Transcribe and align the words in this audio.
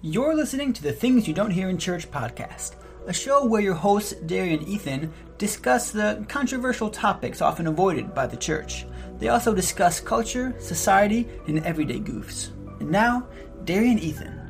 You're 0.00 0.36
listening 0.36 0.72
to 0.74 0.82
the 0.84 0.92
Things 0.92 1.26
You 1.26 1.34
Don't 1.34 1.50
Hear 1.50 1.68
in 1.68 1.76
Church 1.76 2.08
podcast, 2.08 2.76
a 3.08 3.12
show 3.12 3.44
where 3.44 3.60
your 3.60 3.74
hosts, 3.74 4.12
Darian 4.12 4.60
and 4.60 4.68
Ethan, 4.68 5.12
discuss 5.38 5.90
the 5.90 6.24
controversial 6.28 6.88
topics 6.88 7.42
often 7.42 7.66
avoided 7.66 8.14
by 8.14 8.28
the 8.28 8.36
church. 8.36 8.86
They 9.18 9.26
also 9.30 9.56
discuss 9.56 9.98
culture, 9.98 10.54
society, 10.60 11.26
and 11.48 11.66
everyday 11.66 11.98
goofs. 11.98 12.50
And 12.78 12.92
now, 12.92 13.26
Darian 13.64 13.94
and 13.94 14.00
Ethan. 14.00 14.40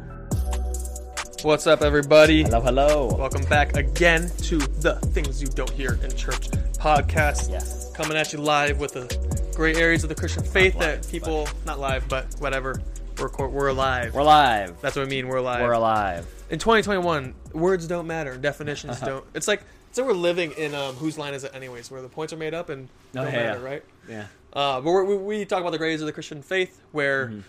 What's 1.42 1.66
up, 1.66 1.80
everybody? 1.80 2.42
Hello, 2.42 2.60
hello. 2.60 3.14
Welcome 3.16 3.46
back 3.46 3.74
again 3.74 4.30
to 4.42 4.58
the 4.58 4.96
Things 5.14 5.40
You 5.40 5.48
Don't 5.48 5.70
Hear 5.70 5.98
in 6.02 6.14
Church 6.14 6.50
podcast. 6.74 7.48
Yes. 7.48 7.90
Coming 7.94 8.18
at 8.18 8.34
you 8.34 8.38
live 8.38 8.80
with 8.80 8.92
the 8.92 9.50
great 9.56 9.78
areas 9.78 10.02
of 10.02 10.10
the 10.10 10.14
Christian 10.14 10.44
faith 10.44 10.74
live, 10.74 11.00
that 11.00 11.10
people, 11.10 11.48
not 11.64 11.80
live, 11.80 12.06
but 12.06 12.26
whatever, 12.38 12.82
we're, 13.18 13.48
we're 13.48 13.68
alive. 13.68 14.14
We're 14.14 14.22
live. 14.22 14.80
That's 14.80 14.96
what 14.96 15.06
I 15.06 15.08
mean, 15.08 15.28
we're 15.28 15.36
alive. 15.38 15.62
We're 15.62 15.72
alive. 15.72 16.26
In 16.50 16.58
2021, 16.58 17.34
words 17.52 17.86
don't 17.86 18.06
matter, 18.06 18.36
definitions 18.36 19.00
don't. 19.00 19.24
It's 19.34 19.48
like, 19.48 19.62
so 19.92 20.04
we're 20.04 20.12
living 20.12 20.52
in 20.52 20.74
um, 20.74 20.94
Whose 20.96 21.18
Line 21.18 21.34
Is 21.34 21.44
It 21.44 21.54
Anyways, 21.54 21.90
where 21.90 22.02
the 22.02 22.08
points 22.08 22.32
are 22.32 22.36
made 22.36 22.54
up 22.54 22.68
and 22.68 22.88
Oh, 23.16 23.22
yeah, 23.24 23.30
matter, 23.30 23.58
yeah. 23.60 23.64
right? 23.64 23.84
Yeah. 24.08 24.26
Uh, 24.52 24.80
but 24.80 24.90
we, 25.04 25.16
we 25.16 25.44
talk 25.44 25.60
about 25.60 25.70
the 25.72 25.78
grades 25.78 26.00
of 26.02 26.06
the 26.06 26.12
Christian 26.12 26.42
faith, 26.42 26.80
where 26.92 27.26
Mm-hmm. 27.28 27.40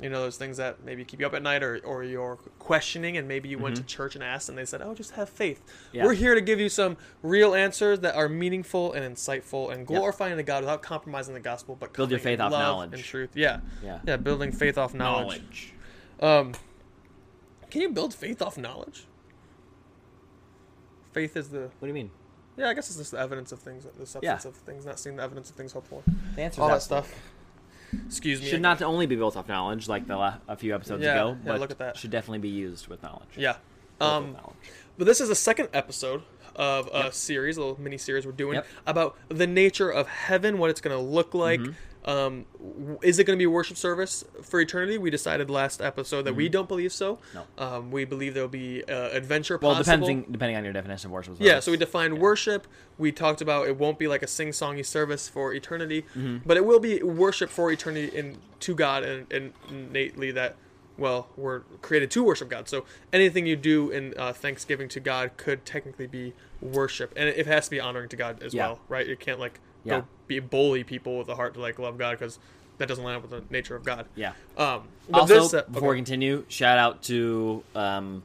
You 0.00 0.10
know 0.10 0.20
those 0.20 0.36
things 0.36 0.56
that 0.58 0.84
maybe 0.84 1.04
keep 1.04 1.20
you 1.20 1.26
up 1.26 1.34
at 1.34 1.42
night, 1.42 1.62
or, 1.62 1.80
or 1.84 2.04
you're 2.04 2.36
questioning, 2.58 3.16
and 3.16 3.26
maybe 3.26 3.48
you 3.48 3.58
went 3.58 3.76
to 3.76 3.82
Mhm. 3.82 3.86
church 3.86 4.14
and 4.14 4.22
asked, 4.24 4.48
and 4.48 4.56
they 4.58 4.64
said, 4.64 4.82
"Oh, 4.82 4.94
just 4.94 5.12
have 5.12 5.28
faith." 5.28 5.62
Yeah. 5.92 6.04
We're 6.04 6.14
here 6.14 6.34
to 6.34 6.40
give 6.40 6.60
you 6.60 6.68
some 6.68 6.96
real 7.22 7.54
answers 7.54 8.00
that 8.00 8.14
are 8.14 8.28
meaningful 8.28 8.92
and 8.92 9.16
insightful, 9.16 9.72
and 9.72 9.86
glorifying 9.86 10.36
to 10.36 10.42
God 10.42 10.62
without 10.64 10.82
compromising 10.82 11.34
the 11.34 11.40
gospel, 11.40 11.76
but 11.78 11.92
Build 11.92 12.10
your 12.10 12.20
faith 12.20 12.40
off 12.40 12.50
knowledge. 12.52 12.92
and 12.94 13.02
truth. 13.02 13.30
Yeah, 13.34 13.60
Yeah. 13.82 14.00
yeah, 14.04 14.16
building 14.16 14.52
faith 14.52 14.76
off 14.78 14.92
knowledge. 14.94 15.72
Um, 16.20 16.52
can 17.70 17.80
you 17.82 17.90
build 17.90 18.14
faith 18.14 18.40
off 18.42 18.56
knowledge? 18.58 19.06
Faith 21.12 21.36
is 21.36 21.48
the 21.50 21.60
What 21.60 21.80
do 21.82 21.86
you 21.88 21.94
mean? 21.94 22.10
yeah, 22.56 22.68
I 22.68 22.74
guess 22.74 22.88
it's 22.88 22.98
just 22.98 23.10
the 23.12 23.18
evidence 23.18 23.52
of 23.52 23.58
things, 23.60 23.84
the 23.84 24.06
substance 24.06 24.44
Yeah. 24.44 24.48
of 24.50 24.54
things, 24.56 24.84
not 24.84 24.98
seeing 24.98 25.16
the 25.16 25.22
evidence 25.22 25.50
of 25.50 25.56
things 25.56 25.72
hoped 25.72 25.88
for. 25.88 26.02
The 26.34 26.42
answer 26.42 26.60
All 26.60 26.68
that 26.68 26.74
absolutely. 26.76 27.08
stuff. 27.10 27.22
Excuse 28.06 28.40
me. 28.40 28.48
Should 28.48 28.62
not 28.62 28.82
only 28.82 29.06
be 29.06 29.16
built 29.16 29.36
off 29.36 29.48
knowledge, 29.48 29.88
like 29.88 30.06
the 30.06 30.16
la- 30.16 30.38
a 30.48 30.56
few 30.56 30.74
episodes 30.74 31.02
Yeah, 31.02 31.12
ago, 31.14 31.28
yeah, 31.44 31.52
but 31.52 31.60
look 31.60 31.70
at 31.70 31.78
that. 31.78 31.96
should 31.96 32.10
definitely 32.10 32.38
be 32.40 32.48
used 32.48 32.88
with 32.88 33.02
knowledge. 33.02 33.28
Yeah. 33.36 33.56
Built 33.98 34.10
Um, 34.12 34.32
knowledge. 34.32 34.56
But 34.98 35.04
this 35.06 35.20
is 35.20 35.28
the 35.28 35.34
second 35.34 35.68
episode 35.72 36.22
of 36.54 36.88
a 36.92 37.12
series, 37.12 37.56
a 37.58 37.60
little 37.60 37.80
mini 37.80 37.98
series 37.98 38.24
we're 38.24 38.32
doing 38.32 38.54
Yep. 38.56 38.66
about 38.86 39.16
the 39.28 39.46
nature 39.46 39.90
of 39.90 40.08
heaven, 40.08 40.58
what 40.58 40.70
it's 40.70 40.80
going 40.80 40.96
to 40.96 41.02
look 41.02 41.34
like. 41.34 41.60
Mm-hmm. 42.06 42.16
Um, 42.18 42.98
is 43.02 43.18
it 43.18 43.24
going 43.24 43.36
to 43.36 43.38
be 43.40 43.44
a 43.44 43.50
worship 43.50 43.76
service 43.76 44.24
for 44.42 44.60
eternity? 44.60 44.96
We 44.98 45.10
decided 45.10 45.50
last 45.50 45.80
episode 45.80 46.22
that 46.22 46.34
we 46.34 46.48
don't 46.48 46.68
believe 46.68 46.92
so. 46.92 47.16
Mm-hmm. 47.16 47.38
No. 47.58 47.66
Um, 47.66 47.90
we 47.90 48.04
believe 48.04 48.34
there'll 48.34 48.48
be 48.48 48.84
uh, 48.84 49.10
adventure 49.10 49.58
possible. 49.58 49.68
Well, 49.68 49.76
possible. 49.78 50.06
depending 50.06 50.32
depending 50.32 50.56
on 50.56 50.64
your 50.64 50.72
definition 50.72 51.08
of 51.08 51.12
worship. 51.12 51.36
Yeah, 51.38 51.60
so 51.60 51.70
we 51.72 51.76
defined 51.76 52.18
worship. 52.18 52.66
We 52.98 53.12
talked 53.12 53.40
about 53.40 53.66
it 53.68 53.76
won't 53.76 53.98
be 53.98 54.08
like 54.08 54.22
a 54.22 54.26
sing-songy 54.26 54.84
service 54.86 55.28
for 55.28 55.52
eternity, 55.52 56.02
Mm-hmm. 56.16 56.38
but 56.46 56.56
it 56.56 56.64
will 56.64 56.80
be 56.80 57.02
worship 57.02 57.50
for 57.50 57.70
eternity 57.72 58.16
in 58.16 58.38
to 58.60 58.74
God 58.74 59.02
and, 59.02 59.30
and 59.32 59.52
innately 59.68 60.30
that 60.32 60.56
well 60.98 61.28
we're 61.36 61.60
created 61.82 62.10
to 62.12 62.24
worship 62.24 62.48
God. 62.48 62.68
So 62.68 62.84
anything 63.12 63.46
you 63.46 63.56
do 63.56 63.90
in 63.90 64.14
uh, 64.16 64.32
Thanksgiving 64.32 64.88
to 64.90 65.00
God 65.00 65.36
could 65.36 65.66
technically 65.66 66.06
be 66.06 66.32
worship, 66.62 67.12
and 67.16 67.28
it, 67.28 67.36
it 67.38 67.46
has 67.46 67.64
to 67.66 67.70
be 67.70 67.80
honoring 67.80 68.08
to 68.10 68.16
God 68.16 68.42
as 68.42 68.54
Yeah. 68.54 68.68
well, 68.68 68.80
right? 68.88 69.06
You 69.06 69.16
can't 69.16 69.38
like 69.40 69.60
Yeah. 69.86 70.00
go 70.00 70.06
be 70.26 70.40
bully 70.40 70.82
people 70.84 71.18
with 71.18 71.28
a 71.28 71.34
heart 71.36 71.54
to 71.54 71.60
like 71.60 71.78
love 71.78 71.98
God 71.98 72.18
because 72.18 72.38
that 72.78 72.88
doesn't 72.88 73.02
line 73.04 73.16
up 73.16 73.22
with 73.22 73.30
the 73.30 73.42
nature 73.50 73.76
of 73.76 73.84
God. 73.84 74.06
Yeah. 74.14 74.32
Um, 74.58 74.82
Also, 75.12 75.42
this, 75.42 75.54
uh, 75.54 75.62
before 75.70 75.90
we 75.90 75.96
continue, 75.96 76.44
shout 76.48 76.78
out 76.78 77.02
to 77.04 77.62
um, 77.74 78.22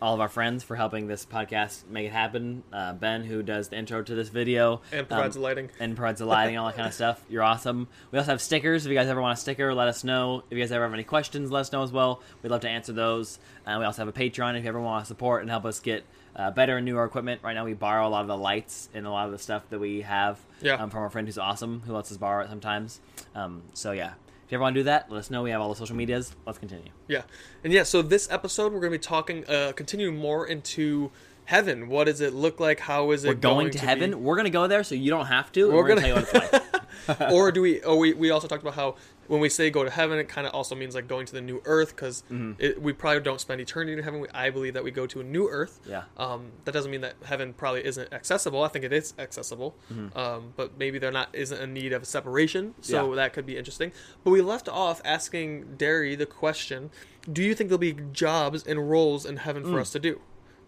all 0.00 0.14
of 0.14 0.20
our 0.20 0.28
friends 0.28 0.64
for 0.64 0.74
helping 0.74 1.06
this 1.06 1.24
podcast 1.26 1.86
make 1.88 2.06
it 2.06 2.12
happen. 2.12 2.62
Uh, 2.72 2.92
ben, 2.94 3.24
who 3.24 3.42
does 3.42 3.68
the 3.68 3.76
intro 3.76 4.02
to 4.02 4.14
this 4.14 4.28
video, 4.30 4.80
and 4.90 5.06
provides 5.08 5.36
um, 5.36 5.42
the 5.42 5.46
lighting. 5.48 5.70
and 5.80 5.96
provides 5.96 6.18
the 6.20 6.24
lighting 6.26 6.56
all 6.56 6.66
that 6.66 6.76
kind 6.76 6.88
of 6.88 6.94
stuff. 7.02 7.22
You're 7.28 7.42
awesome. 7.42 7.86
We 8.10 8.18
also 8.18 8.30
have 8.32 8.40
stickers. 8.40 8.86
If 8.86 8.90
you 8.90 8.96
guys 8.96 9.08
ever 9.08 9.20
want 9.20 9.38
a 9.38 9.40
sticker, 9.40 9.74
let 9.74 9.86
us 9.88 10.02
know. 10.02 10.42
If 10.50 10.56
you 10.56 10.62
guys 10.62 10.72
ever 10.72 10.84
have 10.84 10.94
any 10.94 11.04
questions, 11.04 11.50
let 11.50 11.60
us 11.60 11.72
know 11.72 11.82
as 11.82 11.92
well. 11.92 12.22
We'd 12.42 12.50
love 12.50 12.62
to 12.62 12.68
answer 12.68 12.92
those. 12.92 13.38
Uh, 13.66 13.76
we 13.78 13.84
also 13.84 14.04
have 14.04 14.08
a 14.08 14.12
Patreon 14.18 14.56
if 14.56 14.64
you 14.64 14.68
ever 14.70 14.80
want 14.80 15.04
to 15.04 15.08
support 15.08 15.42
and 15.42 15.50
help 15.50 15.64
us 15.64 15.78
get 15.80 16.04
uh, 16.38 16.50
better 16.52 16.76
and 16.78 16.86
newer 16.86 17.04
equipment. 17.04 17.42
Right 17.42 17.52
now, 17.54 17.64
we 17.66 17.74
borrow 17.74 18.06
a 18.06 18.10
lot 18.10 18.22
of 18.22 18.28
the 18.28 18.36
lights 18.36 18.88
and 18.94 19.06
a 19.06 19.10
lot 19.10 19.26
of 19.26 19.32
the 19.32 19.38
stuff 19.38 19.68
that 19.70 19.78
we 19.78 20.00
have 20.02 20.38
Yeah. 20.62 20.74
um, 20.74 20.88
from 20.88 21.00
our 21.02 21.10
friend 21.10 21.28
who's 21.28 21.36
awesome, 21.36 21.82
who 21.84 21.92
lets 21.92 22.10
us 22.10 22.16
borrow 22.16 22.44
it 22.44 22.48
sometimes. 22.48 23.00
Um, 23.34 23.62
so, 23.74 23.92
yeah. 23.92 24.12
If 24.46 24.52
you 24.52 24.56
ever 24.56 24.62
want 24.62 24.74
to 24.76 24.80
do 24.80 24.84
that, 24.84 25.10
let 25.10 25.18
us 25.18 25.30
know. 25.30 25.42
We 25.42 25.50
have 25.50 25.60
all 25.60 25.68
the 25.68 25.74
social 25.76 25.94
medias. 25.96 26.34
Let's 26.46 26.58
continue. 26.58 26.90
Yeah, 27.06 27.22
and 27.62 27.70
yeah. 27.70 27.82
So 27.82 28.00
this 28.00 28.30
episode, 28.30 28.72
we're 28.72 28.80
going 28.80 28.92
to 28.92 28.98
be 28.98 29.02
talking, 29.02 29.44
uh, 29.46 29.72
continuing 29.76 30.16
more 30.16 30.46
into 30.46 31.10
heaven. 31.44 31.88
What 31.90 32.04
does 32.04 32.22
it 32.22 32.32
look 32.32 32.58
like? 32.58 32.80
How 32.80 33.10
is 33.10 33.24
it 33.26 33.28
We're 33.28 33.34
going, 33.34 33.70
to, 33.72 33.78
be- 33.78 33.84
heaven. 33.86 34.22
We're 34.24 34.36
going 34.36 34.44
to 34.46 34.50
go 34.50 34.66
there, 34.66 34.84
so 34.84 34.94
you 34.94 35.10
don't 35.10 35.26
have 35.26 35.52
to. 35.52 35.68
We're 35.68 35.74
We're 35.74 35.88
going 35.88 35.98
to 35.98 36.06
tell 36.06 36.08
you 36.08 36.24
what 36.24 36.34
it's 36.34 37.08
like. 37.08 37.30
or 37.30 37.52
do 37.52 37.60
we? 37.60 37.82
Oh, 37.82 37.96
we 37.96 38.14
we 38.14 38.30
also 38.30 38.48
talked 38.48 38.62
about 38.62 38.72
how 38.74 38.94
when 39.28 39.40
we 39.40 39.48
say 39.48 39.70
go 39.70 39.84
to 39.84 39.90
heaven, 39.90 40.18
it 40.18 40.28
kind 40.28 40.46
of 40.46 40.52
also 40.54 40.74
means 40.74 40.94
like 40.94 41.06
going 41.06 41.26
to 41.26 41.32
the 41.32 41.40
new 41.40 41.60
earth 41.64 41.94
because 41.94 42.24
Mm-hmm. 42.32 42.82
we 42.82 42.92
probably 42.92 43.20
don't 43.20 43.40
spend 43.40 43.60
eternity 43.60 43.92
in 43.92 44.02
heaven. 44.02 44.20
We, 44.20 44.28
I 44.34 44.50
believe 44.50 44.74
that 44.74 44.82
we 44.82 44.90
go 44.90 45.06
to 45.06 45.20
a 45.20 45.22
new 45.22 45.48
earth. 45.48 45.78
Yeah. 45.86 46.04
Um, 46.16 46.50
that 46.64 46.72
doesn't 46.72 46.90
mean 46.90 47.02
that 47.02 47.14
heaven 47.24 47.52
probably 47.52 47.84
isn't 47.84 48.12
accessible. 48.12 48.62
I 48.64 48.68
think 48.68 48.84
it 48.84 48.92
is 48.92 49.14
accessible. 49.18 49.76
Mm-hmm. 49.92 50.18
Um, 50.18 50.52
but 50.56 50.76
maybe 50.78 50.98
there 50.98 51.12
not 51.12 51.28
isn't 51.32 51.60
a 51.60 51.66
need 51.66 51.92
of 51.92 52.02
a 52.02 52.06
separation. 52.06 52.74
So 52.80 53.10
Yeah. 53.10 53.16
that 53.16 53.32
could 53.34 53.46
be 53.46 53.56
interesting. 53.56 53.92
But 54.24 54.30
we 54.32 54.40
left 54.40 54.68
off 54.68 55.00
asking 55.04 55.76
Derry 55.76 56.14
the 56.16 56.26
question: 56.26 56.90
Do 57.30 57.42
you 57.42 57.54
think 57.54 57.68
there'll 57.68 57.78
be 57.78 57.96
jobs 58.12 58.64
and 58.66 58.90
roles 58.90 59.24
in 59.26 59.36
heaven 59.38 59.62
Mm. 59.64 59.70
for 59.72 59.80
us 59.80 59.90
to 59.92 59.98
do? 59.98 60.20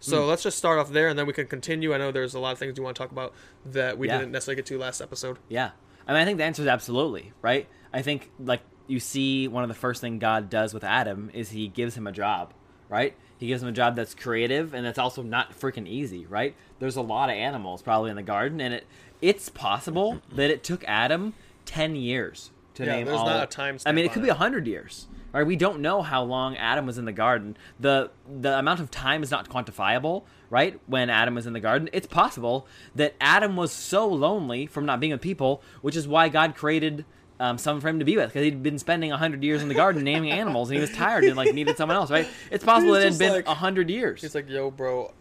So 0.03 0.25
let's 0.25 0.41
just 0.41 0.57
start 0.57 0.79
off 0.79 0.89
there, 0.89 1.09
and 1.09 1.17
then 1.19 1.27
we 1.27 1.33
can 1.33 1.45
continue. 1.45 1.93
I 1.93 1.99
know 1.99 2.11
there's 2.11 2.33
a 2.33 2.39
lot 2.39 2.53
of 2.53 2.57
things 2.57 2.75
you 2.75 2.83
want 2.83 2.95
to 2.95 3.01
talk 3.03 3.11
about 3.11 3.33
that 3.65 3.99
we 3.99 4.07
Yeah. 4.07 4.17
didn't 4.17 4.31
necessarily 4.31 4.55
get 4.55 4.65
to 4.67 4.79
last 4.79 4.99
episode. 4.99 5.37
Yeah. 5.47 5.71
I 6.07 6.13
mean, 6.13 6.21
I 6.23 6.25
think 6.25 6.39
the 6.39 6.43
answer 6.43 6.63
is 6.63 6.67
absolutely, 6.67 7.33
right? 7.43 7.67
I 7.93 8.01
think, 8.01 8.29
like, 8.39 8.61
you 8.87 8.99
see 8.99 9.47
one 9.47 9.63
of 9.63 9.69
the 9.69 9.75
first 9.75 10.01
thing 10.01 10.19
God 10.19 10.49
does 10.49 10.73
with 10.73 10.83
Adam 10.83 11.29
is 11.33 11.49
he 11.51 11.67
gives 11.67 11.95
him 11.95 12.07
a 12.07 12.11
job, 12.11 12.53
right? 12.89 13.15
He 13.37 13.47
gives 13.47 13.61
him 13.63 13.69
a 13.69 13.73
job 13.73 13.95
that's 13.95 14.13
creative 14.13 14.73
and 14.73 14.85
that's 14.85 14.99
also 14.99 15.23
not 15.23 15.57
freaking 15.59 15.87
easy, 15.87 16.25
right? 16.25 16.55
There's 16.79 16.95
a 16.97 17.01
lot 17.01 17.29
of 17.29 17.35
animals 17.35 17.81
probably 17.81 18.09
in 18.09 18.15
the 18.15 18.23
garden, 18.23 18.59
and 18.61 18.73
it 18.73 18.85
it's 19.21 19.49
possible 19.49 20.21
that 20.35 20.49
it 20.49 20.63
took 20.63 20.83
Adam 20.87 21.33
10 21.65 21.95
years 21.95 22.51
to 22.73 22.85
Yeah, 22.85 22.97
name 22.97 23.05
there's 23.05 23.19
all. 23.19 23.27
not 23.27 23.43
a 23.43 23.47
time 23.47 23.77
I 23.85 23.91
mean, 23.91 24.05
it 24.05 24.11
could 24.11 24.21
it. 24.21 24.25
be 24.25 24.29
100 24.29 24.67
years. 24.67 25.07
Right? 25.33 25.47
We 25.47 25.55
don't 25.55 25.79
know 25.79 26.01
how 26.01 26.23
long 26.23 26.57
Adam 26.57 26.85
was 26.85 26.97
in 26.97 27.05
the 27.05 27.13
garden. 27.13 27.55
The 27.79 28.11
the 28.27 28.59
amount 28.59 28.81
of 28.81 28.91
time 28.91 29.23
is 29.23 29.31
not 29.31 29.47
quantifiable, 29.49 30.23
right? 30.49 30.77
When 30.87 31.09
Adam 31.09 31.35
was 31.35 31.47
in 31.47 31.53
the 31.53 31.61
garden, 31.61 31.89
it's 31.93 32.07
possible 32.07 32.67
that 32.95 33.15
Adam 33.21 33.55
was 33.55 33.71
so 33.71 34.07
lonely 34.09 34.65
from 34.65 34.85
not 34.85 34.99
being 34.99 35.13
with 35.13 35.21
people, 35.21 35.63
which 35.81 35.95
is 35.95 36.05
why 36.05 36.27
God 36.27 36.53
created 36.55 37.05
um, 37.41 37.57
someone 37.57 37.81
for 37.81 37.89
him 37.89 37.99
to 37.99 38.05
be 38.05 38.15
with, 38.17 38.27
because 38.29 38.43
he'd 38.43 38.61
been 38.63 38.77
spending 38.79 39.11
hundred 39.11 39.43
years 39.43 39.61
in 39.61 39.67
the 39.67 39.73
garden 39.75 40.03
naming 40.03 40.31
animals, 40.31 40.69
and 40.69 40.75
he 40.75 40.81
was 40.81 40.91
tired 40.91 41.23
and 41.23 41.35
like 41.35 41.53
needed 41.53 41.75
someone 41.77 41.95
else, 41.97 42.11
right? 42.11 42.27
It's 42.51 42.63
possible 42.63 42.93
He's 42.95 43.03
it 43.03 43.09
had 43.11 43.19
been 43.19 43.45
like- 43.45 43.57
hundred 43.57 43.89
years. 43.89 44.21
He's 44.21 44.35
like, 44.35 44.47
"Yo, 44.49 44.69
bro, 44.71 45.11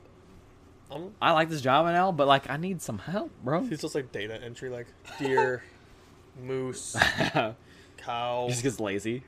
I'm." 0.91 1.13
I 1.23 1.33
like 1.33 1.49
this 1.49 1.61
job 1.61 1.87
and 1.87 1.97
all, 1.97 2.13
but 2.13 2.27
like 2.29 2.49
I 2.51 2.57
need 2.57 2.83
some 2.83 2.99
help, 2.99 3.31
bro. 3.43 3.63
He's 3.63 3.81
just 3.81 3.95
like 3.95 4.13
data 4.13 4.41
entry, 4.43 4.69
like 4.69 4.87
deer, 5.19 5.63
moose, 6.43 6.95
cow, 7.97 8.45
He 8.47 8.51
just 8.53 8.63
gets 8.63 8.79
lazy. 8.81 9.25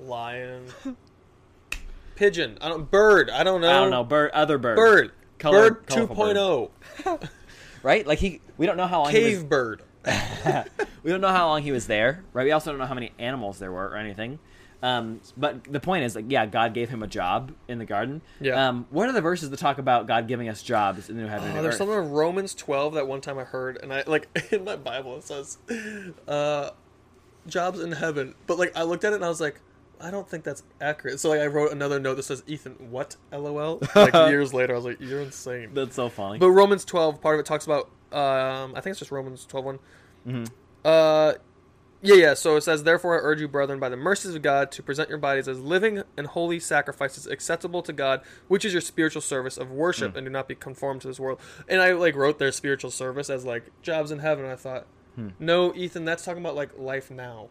lion, 0.00 0.66
pigeon. 2.14 2.58
I 2.60 2.68
don't 2.68 2.90
bird. 2.90 3.30
I 3.30 3.42
don't 3.44 3.60
know. 3.60 3.68
I 3.70 3.80
don't 3.80 3.90
know. 3.90 4.04
Bird, 4.04 4.30
other 4.32 4.58
bird, 4.58 4.76
Bird. 4.76 5.12
Color- 5.38 5.70
bird 5.72 5.86
colorful 5.86 6.16
2.0. 7.04 7.28
right? 7.82 8.06
Like 8.06 8.18
he, 8.18 8.40
we 8.56 8.66
don't 8.66 8.76
know 8.76 8.86
how 8.86 9.02
long 9.02 9.12
he 9.12 9.18
was 9.24 9.34
Cave 9.38 9.48
bird. 9.48 9.82
we 11.02 11.10
don't 11.10 11.20
know 11.20 11.28
how 11.28 11.46
long 11.48 11.62
he 11.62 11.72
was 11.72 11.86
there, 11.86 12.24
right? 12.32 12.44
We 12.44 12.52
also 12.52 12.70
don't 12.70 12.78
know 12.78 12.86
how 12.86 12.94
many 12.94 13.12
animals 13.18 13.58
there 13.58 13.72
were 13.72 13.86
or 13.88 13.96
anything. 13.96 14.38
Um, 14.80 15.20
but 15.36 15.64
the 15.64 15.80
point 15.80 16.04
is, 16.04 16.14
like, 16.14 16.26
yeah, 16.28 16.46
God 16.46 16.72
gave 16.72 16.88
him 16.88 17.02
a 17.02 17.08
job 17.08 17.52
in 17.66 17.78
the 17.78 17.84
garden. 17.84 18.22
Yeah. 18.40 18.68
Um, 18.68 18.86
what 18.90 19.08
are 19.08 19.12
the 19.12 19.20
verses 19.20 19.50
that 19.50 19.58
talk 19.58 19.78
about 19.78 20.06
God 20.06 20.28
giving 20.28 20.48
us 20.48 20.62
jobs 20.62 21.08
in 21.10 21.16
the 21.16 21.22
new 21.22 21.28
heaven 21.28 21.50
Oh, 21.50 21.62
there's 21.62 21.74
earth? 21.74 21.78
something 21.78 21.98
in 21.98 22.10
Romans 22.10 22.54
12 22.54 22.94
that 22.94 23.08
one 23.08 23.20
time 23.20 23.38
I 23.38 23.44
heard, 23.44 23.78
and 23.82 23.92
I 23.92 24.04
like 24.06 24.28
in 24.52 24.62
my 24.64 24.76
Bible 24.76 25.16
it 25.16 25.24
says, 25.24 25.58
uh, 26.28 26.70
"Jobs 27.48 27.80
in 27.80 27.90
heaven," 27.92 28.34
but 28.46 28.58
like 28.58 28.76
I 28.76 28.82
looked 28.84 29.02
at 29.04 29.12
it 29.12 29.16
and 29.16 29.24
I 29.24 29.28
was 29.28 29.40
like, 29.40 29.60
I 30.00 30.12
don't 30.12 30.28
think 30.30 30.44
that's 30.44 30.62
accurate. 30.80 31.18
So 31.18 31.30
like 31.30 31.40
I 31.40 31.46
wrote 31.48 31.72
another 31.72 31.98
note 31.98 32.14
that 32.14 32.22
says, 32.22 32.44
"Ethan, 32.46 32.74
what? 32.90 33.16
LOL." 33.32 33.80
Like 33.96 34.14
years 34.30 34.54
later, 34.54 34.74
I 34.74 34.76
was 34.76 34.84
like, 34.84 35.00
"You're 35.00 35.22
insane." 35.22 35.70
That's 35.74 35.96
so 35.96 36.08
funny. 36.08 36.38
But 36.38 36.50
Romans 36.52 36.84
12, 36.84 37.20
part 37.20 37.34
of 37.34 37.40
it 37.40 37.46
talks 37.46 37.66
about, 37.66 37.90
um, 38.12 38.74
I 38.74 38.80
think 38.80 38.92
it's 38.92 38.98
just 38.98 39.10
Romans 39.10 39.44
12 39.46 39.64
one. 39.64 39.78
Mm-hmm. 40.26 40.44
Uh, 40.84 41.32
yeah, 42.00 42.14
yeah. 42.14 42.34
So 42.34 42.54
it 42.56 42.60
says, 42.62 42.84
Therefore, 42.84 43.16
I 43.16 43.22
urge 43.22 43.40
you, 43.40 43.48
brethren, 43.48 43.80
by 43.80 43.88
the 43.88 43.96
mercies 43.96 44.34
of 44.34 44.42
God, 44.42 44.70
to 44.72 44.82
present 44.82 45.08
your 45.08 45.18
bodies 45.18 45.48
as 45.48 45.58
living 45.60 46.02
and 46.16 46.26
holy 46.28 46.60
sacrifices 46.60 47.26
acceptable 47.26 47.82
to 47.82 47.92
God, 47.92 48.20
which 48.46 48.64
is 48.64 48.72
your 48.72 48.80
spiritual 48.80 49.20
service 49.20 49.56
of 49.58 49.70
worship, 49.70 50.12
Hmm. 50.12 50.18
and 50.18 50.26
do 50.26 50.30
not 50.30 50.46
be 50.46 50.54
conformed 50.54 51.00
to 51.02 51.08
this 51.08 51.18
world. 51.18 51.40
And 51.68 51.80
I 51.82 51.92
like 51.92 52.14
wrote 52.14 52.38
their 52.38 52.52
spiritual 52.52 52.90
service 52.92 53.28
as 53.28 53.44
like 53.44 53.64
jobs 53.82 54.10
in 54.12 54.20
heaven. 54.20 54.46
I 54.46 54.54
thought, 54.56 54.86
Hmm. 55.16 55.30
no, 55.40 55.74
Ethan, 55.74 56.04
that's 56.04 56.24
talking 56.24 56.40
about 56.42 56.54
like 56.54 56.78
life 56.78 57.10
now 57.10 57.48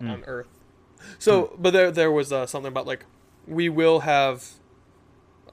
on 0.00 0.22
earth. 0.26 0.48
So, 1.18 1.56
but 1.58 1.72
there 1.72 1.90
there 1.90 2.10
was 2.12 2.32
uh, 2.32 2.44
something 2.46 2.68
about 2.68 2.86
like 2.86 3.06
we 3.46 3.70
will 3.70 4.00
have 4.00 4.44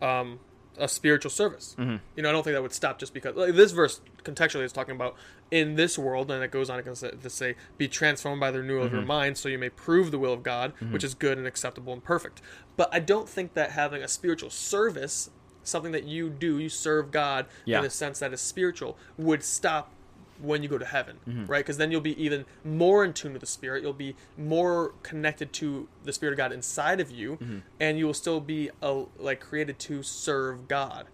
um, 0.01 0.39
a 0.77 0.87
spiritual 0.87 1.29
service. 1.29 1.75
Mm-hmm. 1.77 1.97
You 2.15 2.23
know, 2.23 2.29
I 2.29 2.31
don't 2.31 2.43
think 2.43 2.55
that 2.55 2.61
would 2.61 2.73
stop 2.73 2.97
just 2.99 3.13
because 3.13 3.35
like, 3.35 3.53
this 3.53 3.71
verse 3.71 4.01
contextually 4.23 4.63
is 4.63 4.71
talking 4.73 4.95
about 4.95 5.15
in 5.51 5.75
this 5.75 5.97
world, 5.97 6.31
and 6.31 6.43
it 6.43 6.51
goes 6.51 6.69
on 6.69 6.83
to 6.83 7.29
say, 7.29 7.55
"Be 7.77 7.87
transformed 7.87 8.39
by 8.39 8.49
the 8.51 8.59
renewal 8.59 8.81
of 8.83 8.87
Mm-hmm. 8.87 8.95
your 8.97 9.05
mind, 9.05 9.37
so 9.37 9.49
you 9.49 9.59
may 9.59 9.69
prove 9.69 10.11
the 10.11 10.17
will 10.19 10.33
of 10.33 10.41
God, 10.43 10.73
which 10.91 11.03
is 11.03 11.13
good 11.13 11.37
and 11.37 11.45
acceptable 11.45 11.93
and 11.93 12.03
perfect." 12.03 12.41
But 12.75 12.89
I 12.91 12.99
don't 12.99 13.29
think 13.29 13.53
that 13.53 13.71
having 13.71 14.01
a 14.01 14.07
spiritual 14.07 14.49
service, 14.49 15.29
something 15.63 15.91
that 15.91 16.05
you 16.05 16.29
do, 16.29 16.57
you 16.59 16.69
serve 16.69 17.11
God 17.11 17.45
Yeah. 17.65 17.79
in 17.79 17.85
a 17.85 17.89
sense 17.89 18.19
that 18.19 18.33
is 18.33 18.41
spiritual, 18.41 18.97
would 19.17 19.43
stop 19.43 19.91
when 20.41 20.63
you 20.63 20.69
go 20.69 20.77
to 20.77 20.85
heaven, 20.85 21.17
Mm-hmm. 21.27 21.45
right? 21.45 21.59
Because 21.63 21.77
then 21.77 21.91
you'll 21.91 22.01
be 22.01 22.21
even 22.23 22.45
more 22.65 23.03
in 23.05 23.13
tune 23.13 23.33
with 23.33 23.39
the 23.41 23.45
Spirit. 23.47 23.83
You'll 23.83 23.93
be 23.93 24.15
more 24.37 24.93
connected 25.03 25.53
to 25.53 25.87
the 26.03 26.13
Spirit 26.13 26.33
of 26.33 26.37
God 26.37 26.51
inside 26.51 26.99
of 26.99 27.11
you, 27.11 27.33
Mm-hmm. 27.37 27.57
and 27.79 27.97
you 27.97 28.05
will 28.05 28.13
still 28.13 28.39
be 28.39 28.69
uh, 28.81 29.03
like 29.17 29.39
created 29.39 29.79
to 29.79 30.03
serve 30.03 30.67
God. 30.67 31.07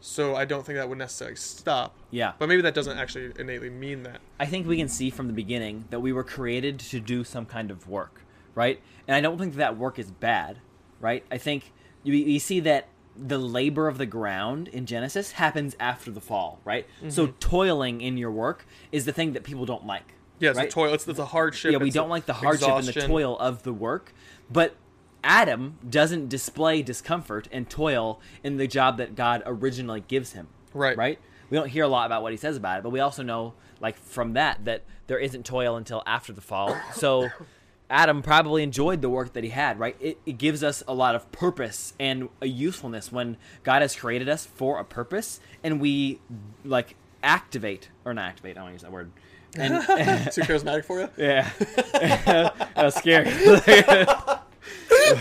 So 0.00 0.36
I 0.36 0.44
don't 0.44 0.66
think 0.66 0.76
that 0.76 0.88
would 0.88 0.98
necessarily 0.98 1.36
stop. 1.36 1.92
Mm-hmm. 1.96 2.16
Yeah. 2.16 2.32
But 2.38 2.48
maybe 2.48 2.60
that 2.62 2.74
doesn't 2.74 2.98
actually 2.98 3.32
innately 3.38 3.70
mean 3.70 4.02
that. 4.02 4.20
I 4.38 4.46
think 4.46 4.66
we 4.66 4.76
can 4.76 4.88
see 4.88 5.08
from 5.10 5.28
the 5.28 5.32
beginning 5.32 5.84
that 5.90 6.00
we 6.00 6.12
were 6.12 6.24
created 6.24 6.78
to 6.80 7.00
do 7.00 7.24
some 7.24 7.46
kind 7.46 7.70
of 7.70 7.88
work, 7.88 8.20
right? 8.54 8.80
And 9.08 9.14
I 9.16 9.20
don't 9.20 9.38
think 9.38 9.54
that 9.54 9.78
work 9.78 9.98
is 9.98 10.10
bad, 10.10 10.58
right? 11.00 11.24
I 11.30 11.38
think 11.38 11.72
you, 12.02 12.12
you 12.14 12.38
see 12.38 12.60
that 12.60 12.88
the 13.16 13.38
labor 13.38 13.88
of 13.88 13.98
the 13.98 14.06
ground 14.06 14.68
in 14.68 14.86
Genesis 14.86 15.32
happens 15.32 15.76
after 15.78 16.10
the 16.10 16.20
fall, 16.20 16.60
right? 16.64 16.86
So 17.08 17.26
mm-hmm. 17.26 17.38
toiling 17.38 18.00
in 18.00 18.16
your 18.16 18.30
work 18.30 18.66
is 18.90 19.04
the 19.04 19.12
thing 19.12 19.32
that 19.32 19.44
people 19.44 19.66
don't 19.66 19.86
like. 19.86 20.14
Yeah, 20.40 20.50
it's 20.50 20.58
right? 20.58 20.68
a 20.68 20.70
toil. 20.70 20.94
It's, 20.94 21.06
it's 21.06 21.18
a 21.18 21.26
hardship. 21.26 21.72
yeah, 21.72 21.78
we 21.78 21.90
don't 21.90 22.08
like 22.08 22.26
the 22.26 22.32
hardship 22.32 22.68
and 22.68 22.86
the 22.86 22.92
toil 22.92 23.38
of 23.38 23.62
the 23.62 23.72
work, 23.72 24.12
but 24.50 24.76
Adam 25.22 25.78
doesn't 25.88 26.28
display 26.28 26.82
discomfort 26.82 27.48
and 27.50 27.68
toil 27.70 28.20
in 28.42 28.56
the 28.56 28.66
job 28.66 28.98
that 28.98 29.14
God 29.14 29.42
originally 29.46 30.04
gives 30.06 30.32
him. 30.32 30.48
Right. 30.72 30.96
Right? 30.96 31.18
We 31.50 31.56
don't 31.56 31.68
hear 31.68 31.84
a 31.84 31.88
lot 31.88 32.06
about 32.06 32.22
what 32.22 32.32
he 32.32 32.36
says 32.36 32.56
about 32.56 32.78
it, 32.78 32.82
but 32.82 32.90
we 32.90 33.00
also 33.00 33.22
know 33.22 33.54
like 33.80 33.96
from 33.96 34.34
that 34.34 34.64
that 34.64 34.84
there 35.06 35.18
isn't 35.18 35.44
toil 35.44 35.76
until 35.76 36.02
after 36.06 36.32
the 36.32 36.40
fall. 36.40 36.76
So 36.94 37.28
Adam 37.94 38.22
probably 38.22 38.64
enjoyed 38.64 39.00
the 39.02 39.08
work 39.08 39.34
that 39.34 39.44
he 39.44 39.50
had, 39.50 39.78
right? 39.78 39.96
It, 40.00 40.18
it 40.26 40.36
gives 40.36 40.64
us 40.64 40.82
a 40.88 40.92
lot 40.92 41.14
of 41.14 41.30
purpose 41.30 41.92
and 42.00 42.28
a 42.42 42.46
usefulness 42.48 43.12
when 43.12 43.36
God 43.62 43.82
has 43.82 43.94
created 43.94 44.28
us 44.28 44.44
for 44.44 44.80
a 44.80 44.84
purpose 44.84 45.38
and 45.62 45.80
we 45.80 46.18
like 46.64 46.96
activate 47.22 47.90
or 48.04 48.12
not 48.12 48.24
activate, 48.24 48.56
I 48.58 48.62
don't 48.62 48.64
want 48.64 48.70
to 48.70 48.74
use 48.74 48.82
that 48.82 48.90
word. 48.90 49.12
And, 49.56 49.74
Too 50.32 50.40
charismatic 50.40 50.84
for 50.84 51.02
you? 51.02 51.08
yeah. 51.16 51.48
that 51.58 52.72
was 52.76 52.96
scary. 52.96 53.28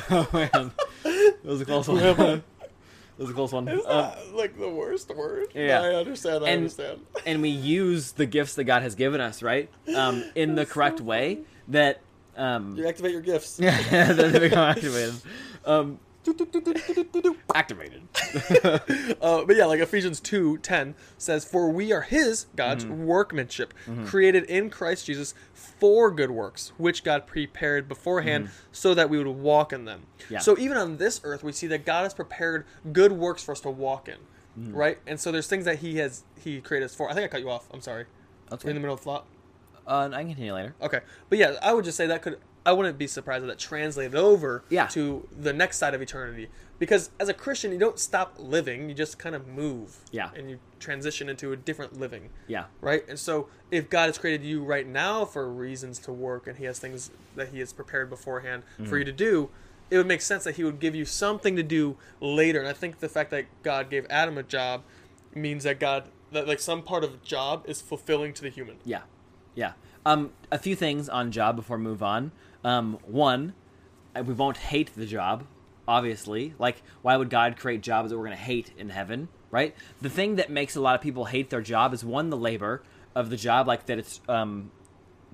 oh, 0.09 0.27
man. 0.33 0.71
That 1.03 1.43
was 1.43 1.61
a 1.61 1.65
close 1.65 1.87
one. 1.87 1.97
that 1.97 2.43
was 3.19 3.29
a 3.29 3.33
close 3.33 3.51
one. 3.51 3.67
Is 3.67 3.85
that 3.85 4.33
like 4.33 4.57
the 4.57 4.67
worst 4.69 5.15
word? 5.15 5.49
yeah. 5.53 5.79
I 5.79 5.93
understand. 5.93 6.43
I 6.43 6.49
And- 6.49 6.57
understand. 6.57 7.01
and 7.27 7.43
we 7.43 7.49
use 7.49 8.13
the 8.13 8.25
gifts 8.25 8.55
that 8.55 8.63
God 8.63 8.81
has 8.81 8.95
given 8.95 9.21
us, 9.21 9.43
right? 9.43 9.69
Um, 9.95 10.23
in 10.33 10.55
the 10.55 10.65
correct 10.65 10.99
way 11.01 11.41
that 11.67 12.01
um, 12.37 12.75
You 12.75 12.87
activate 12.87 13.11
your 13.11 13.21
gifts. 13.21 13.57
that 13.57 14.15
they 14.31 14.39
become 14.39 14.59
activated. 14.69 15.15
Um, 15.65 15.99
activated. 17.55 18.01
Uh, 19.21 19.43
but 19.45 19.55
yeah, 19.55 19.65
like 19.65 19.79
Ephesians 19.79 20.19
two 20.19 20.57
ten 20.59 20.95
says, 21.17 21.43
"For 21.45 21.69
we 21.69 21.91
are 21.91 22.01
His 22.01 22.45
God's 22.55 22.85
Mm-hmm. 22.85 23.05
workmanship, 23.05 23.73
created 24.05 24.43
in 24.45 24.69
Christ 24.69 25.05
Jesus 25.05 25.33
for 25.53 26.11
good 26.11 26.31
works, 26.31 26.71
which 26.77 27.03
God 27.03 27.27
prepared 27.27 27.87
beforehand, 27.87 28.49
so 28.71 28.93
that 28.93 29.09
we 29.09 29.17
would 29.17 29.27
walk 29.27 29.73
in 29.73 29.85
them." 29.85 30.03
Mm-hmm. 30.19 30.33
Yeah. 30.35 30.39
So 30.39 30.57
even 30.57 30.77
on 30.77 30.97
this 30.97 31.19
earth, 31.23 31.43
we 31.43 31.51
see 31.51 31.67
that 31.67 31.85
God 31.85 32.03
has 32.03 32.13
prepared 32.13 32.65
good 32.91 33.11
works 33.11 33.43
for 33.43 33.51
us 33.51 33.59
to 33.61 33.69
walk 33.69 34.07
in, 34.07 34.17
Mm-hmm. 34.59 34.75
right? 34.75 34.99
And 35.07 35.19
so 35.19 35.31
there's 35.31 35.47
things 35.47 35.65
that 35.65 35.79
He 35.79 35.97
has 35.97 36.23
He 36.41 36.61
created 36.61 36.85
us 36.85 36.95
for. 36.95 37.09
I 37.09 37.13
think 37.13 37.25
I 37.25 37.27
cut 37.27 37.41
you 37.41 37.49
off. 37.49 37.67
I'm 37.73 37.81
sorry. 37.81 38.05
That's 38.49 38.63
in 38.63 38.75
the 38.75 38.79
middle 38.79 38.93
of 38.95 39.01
thought. 39.01 39.25
Uh, 39.87 40.09
I 40.13 40.19
can 40.19 40.27
continue 40.29 40.53
later. 40.53 40.75
Okay, 40.81 40.99
but 41.29 41.37
yeah, 41.37 41.55
I 41.61 41.73
would 41.73 41.85
just 41.85 41.97
say 41.97 42.07
that 42.07 42.21
could. 42.21 42.39
I 42.65 42.71
wouldn't 42.71 42.97
be 42.97 43.07
surprised 43.07 43.43
if 43.43 43.49
that 43.49 43.59
translated 43.59 44.15
over 44.15 44.63
Yeah. 44.69 44.87
to 44.87 45.27
the 45.37 45.51
next 45.51 45.77
side 45.79 45.93
of 45.93 46.01
eternity. 46.01 46.47
Because 46.79 47.09
as 47.19 47.27
a 47.27 47.33
Christian, 47.33 47.73
you 47.73 47.77
don't 47.77 47.99
stop 47.99 48.35
living; 48.37 48.87
you 48.87 48.95
just 48.95 49.19
kind 49.19 49.35
of 49.35 49.47
move. 49.47 49.97
Yeah. 50.11 50.29
and 50.35 50.49
you 50.49 50.59
transition 50.79 51.27
into 51.29 51.51
a 51.51 51.57
different 51.57 51.99
living. 51.99 52.29
Yeah. 52.47 52.65
Right, 52.81 53.03
and 53.09 53.19
so 53.19 53.47
if 53.71 53.89
God 53.89 54.05
has 54.07 54.17
created 54.17 54.45
you 54.45 54.63
right 54.63 54.87
now 54.87 55.25
for 55.25 55.49
reasons 55.51 55.99
to 55.99 56.13
work, 56.13 56.47
and 56.47 56.57
He 56.57 56.63
has 56.65 56.79
things 56.79 57.11
that 57.35 57.49
He 57.49 57.59
has 57.59 57.73
prepared 57.73 58.09
beforehand 58.09 58.63
Mm-hmm. 58.75 58.85
for 58.89 58.97
you 58.97 59.03
to 59.03 59.11
do, 59.11 59.49
it 59.91 59.97
would 59.97 60.07
make 60.07 60.21
sense 60.21 60.45
that 60.45 60.55
He 60.55 60.63
would 60.63 60.79
give 60.79 60.95
you 60.95 61.03
something 61.05 61.55
to 61.57 61.63
do 61.63 61.97
later. 62.21 62.59
And 62.59 62.67
I 62.69 62.73
think 62.73 62.99
the 62.99 63.09
fact 63.09 63.29
that 63.31 63.45
God 63.63 63.89
gave 63.89 64.05
Adam 64.09 64.37
a 64.37 64.43
job 64.43 64.83
means 65.35 65.63
that 65.65 65.79
God, 65.81 66.05
that 66.31 66.47
like 66.47 66.59
some 66.61 66.81
part 66.81 67.03
of 67.03 67.21
job 67.23 67.65
is 67.67 67.81
fulfilling 67.81 68.33
to 68.33 68.41
the 68.41 68.49
human. 68.49 68.77
Yeah, 68.85 69.01
yeah. 69.55 69.73
Um, 70.05 70.31
a 70.51 70.57
few 70.57 70.75
things 70.75 71.09
on 71.09 71.31
job 71.31 71.55
before 71.55 71.77
we 71.77 71.83
move 71.83 72.03
on. 72.03 72.31
Um, 72.63 72.99
one, 73.05 73.53
we 74.15 74.33
won't 74.33 74.57
hate 74.57 74.93
the 74.95 75.05
job, 75.05 75.45
obviously. 75.87 76.53
Like, 76.59 76.81
why 77.01 77.17
would 77.17 77.29
God 77.29 77.57
create 77.57 77.81
jobs 77.81 78.09
that 78.09 78.17
we're 78.17 78.25
going 78.25 78.37
to 78.37 78.43
hate 78.43 78.71
in 78.77 78.89
heaven, 78.89 79.29
right? 79.51 79.75
The 80.01 80.09
thing 80.09 80.35
that 80.35 80.49
makes 80.49 80.75
a 80.75 80.81
lot 80.81 80.95
of 80.95 81.01
people 81.01 81.25
hate 81.25 81.49
their 81.49 81.61
job 81.61 81.93
is 81.93 82.03
one, 82.03 82.29
the 82.29 82.37
labor 82.37 82.83
of 83.15 83.29
the 83.29 83.37
job, 83.37 83.67
like 83.67 83.85
that 83.85 83.99
it's 83.99 84.19
um, 84.27 84.71